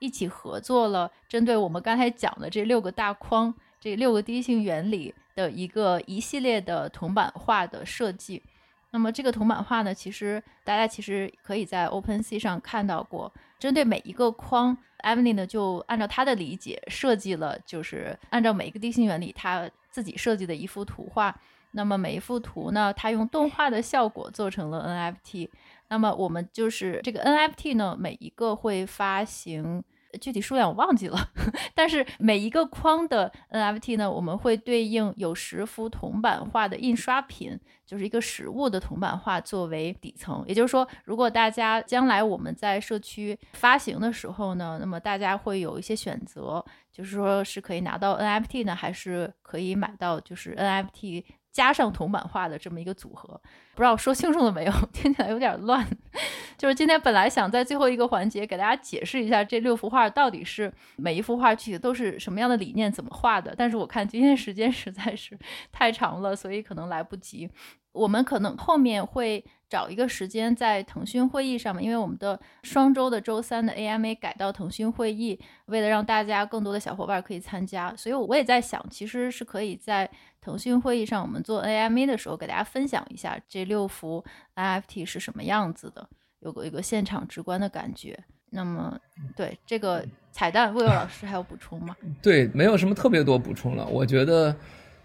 [0.00, 8.42] 一起合作了，针对我们刚才讲的这六个大框、这六个第一性原理的一个一系列的铜版画的设计。
[8.90, 13.32] 那么这个铜版画呢，其实大家其实可以在 OpenSea 上看到过。
[13.60, 21.34] 针对每一个框，Emily 呢就按照她的理解设计了，就是按照每一个定性原理，她自己设计的一幅图画。
[21.72, 25.48] 那么每一幅图呢，它用动画的效果做成了 NFT。
[25.88, 29.82] 那么我们就是这个 NFT 呢，每一个会发行，
[30.20, 31.18] 具体数量我忘记了，
[31.74, 40.44] 但是每一个框的 NFT 呢，我们会对应有十幅铜版画的印刷品，就是一个实物的铜版画作为底层。
[40.46, 51.24] 也就是说，如果大家将来我们在社区发行的时候呢，那么大家会有一些选择，就是说是可以拿到 NFT 呢，还是可以买到就是 NFT。
[51.50, 53.28] 加上铜版画的这么一个组合，
[53.74, 54.72] 不知道说清楚了没有？
[54.92, 55.86] 听起来有点乱。
[56.56, 65.38] 就是今天本来想在最后一个环节给大家解释一下这六幅画到底是每一幅画具体都是什么样的理念，怎么画的，但是我看今天时间实在是
[65.70, 67.48] 太长了，所以可能来不及。
[67.92, 80.08] 我们可能后面会找一个时间在腾讯会议上面，因为我们的双周的周三的 AMA 改到腾讯会议，为了让大家更多的小伙伴可以参加，所以我也在想，其实是可以在
[80.40, 84.24] 腾讯会议上我们做 AMA 的时候给大家分享一下这六幅
[84.54, 86.08] NFT 是什么样子的，
[86.40, 88.18] 有个一个现场直观的感觉。
[88.50, 88.98] 那么，
[89.36, 91.94] 对这个彩蛋，魏巍 老师还有补充吗？
[92.22, 93.86] 对，没有什么特别多补充了。
[93.86, 94.56] 我觉得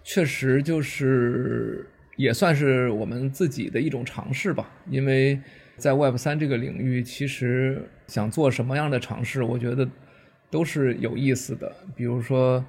[0.04, 1.90] 确实就是。
[2.16, 5.42] 也算是我们自己的一种尝试吧，因为
[5.78, 9.90] 在 Web 三这个领域，其实想做什么样的尝试，我觉得
[10.52, 11.76] 都是有意思的。
[11.96, 12.64] 比如说，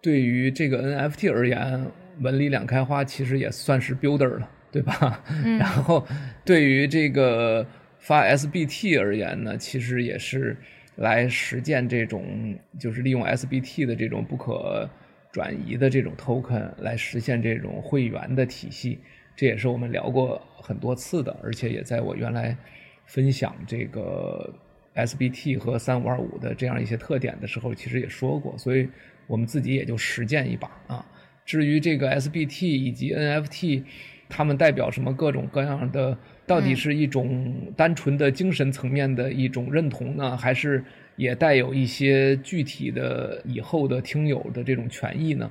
[0.00, 1.84] 对于这个 NFT 而言，
[2.20, 5.22] 文理两开花其实也算是 builder 了，对吧？
[5.28, 5.58] 嗯。
[5.58, 6.06] 然后，
[6.44, 7.66] 对于这个
[7.98, 10.56] 发 SBT 而言呢，其实也是
[10.96, 14.88] 来实践这种，就是利用 SBT 的这种不可。
[15.32, 19.00] 转移的这种 token 来实现这种会员的体系，
[19.34, 22.56] 这也是我们聊过很多次的，而且也在我原来
[23.04, 24.48] 分享这个
[24.94, 28.88] SBT 和三五二五的这样一些特点的时候，其实也说过，所以
[29.26, 31.04] 我们自己也就实践一把啊。
[31.44, 33.82] 至于这个 SBT 以及 NFT，
[34.28, 36.16] 它们代表什么各种各样的，
[36.46, 40.84] 到底是一种单纯的精神层面的一种认同呢，还是？
[41.16, 45.48] 也带有一些具体的以后的听友的这种权益呢，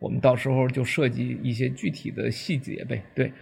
[0.00, 3.00] 我们到时候就设计一些具体的细节呗。
[3.14, 3.32] 对，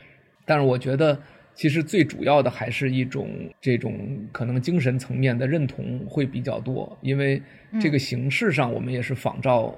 [0.45, 1.19] 但是我觉得
[1.55, 3.27] 其实最主要的还是一种
[3.59, 3.99] 这种
[4.31, 7.41] 可能精神层面的认同会比较多，因为
[7.81, 9.75] 这个形式上我们也是仿照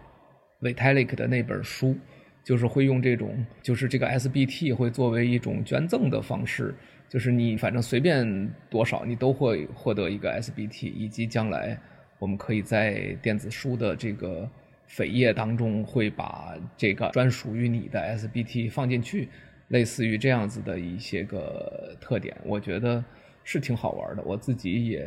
[0.62, 1.96] Vitalik 的那本书，
[2.45, 6.72] 就是会用这种就是这个 SBT 会作为一种捐赠的方式。
[7.09, 11.78] 就是你反正随便多少，你都会获得一个 SBT，以及将来
[12.18, 14.49] 我们可以在电子书的这个
[14.88, 19.28] 扉页当中会把这个专属于你的 SBT 放进去，
[19.68, 23.05] 类似于这样子的一些个特点，我觉得
[23.45, 24.22] 是挺好玩的。
[24.24, 25.07] 我自己也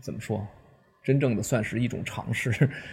[0.00, 0.46] 怎么说，
[1.06, 2.50] 真正的算是一种尝试，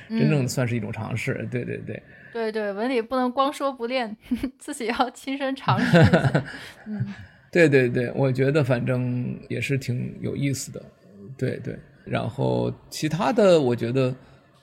[0.07, 1.35] 真正的算是一种尝试。
[1.39, 4.15] 嗯、对对对，对对，文理不能光说不练，
[4.59, 6.45] 自己要亲身尝试一下。
[6.85, 7.13] 嗯。
[7.51, 10.83] 对对对，我觉得反正也是挺有意思的，
[11.37, 11.75] 对对。
[12.05, 14.13] 然后其他的我觉得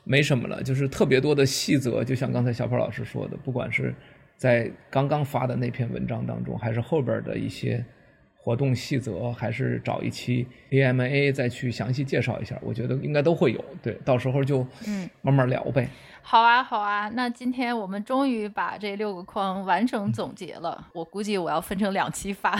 [0.05, 3.95] 没什么了，就是特别多的细则，就像刚才小跑老师说的，不管是
[4.37, 7.85] 在刚刚发的那篇文章当中，还是后边的一些
[8.43, 13.63] 活动细则，还是找一期 AMA 再去详细介绍一下，我觉得应该都会有。
[13.83, 15.89] 对，到时候就嗯慢慢聊呗。
[16.23, 20.89] 好啊，好啊，那今天我们终于把这六个框完整总结了。
[20.95, 22.59] 我估计我要分成两期发，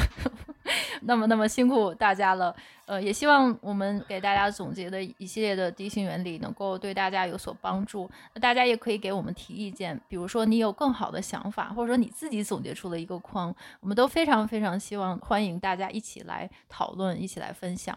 [1.03, 2.55] 那么那么辛苦大家了。
[2.87, 8.11] 呃，也希望我们给大家总结的一系列的第一性原理能够对大家有所帮助。
[8.35, 17.97] 那大家也可以给我们提意见，比如说你有更好的想法，或者说你自己总结出了一个框，我们都非常非常希望欢迎大家一起来讨论，一起来分享。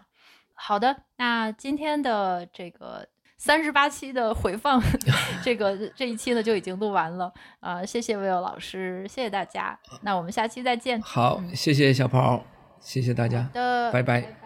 [0.54, 3.08] 好的，那今天的这个。
[3.36, 4.80] 三十八期的回放，
[5.42, 9.78] 这个这一期呢就已经录完了啊、谢谢 Will 老师，谢谢大家。
[10.02, 11.02] 那我们下期再见。
[11.02, 12.44] 好，谢谢小跑，
[12.84, 13.48] 谢谢大家，
[13.90, 14.43] 拜拜。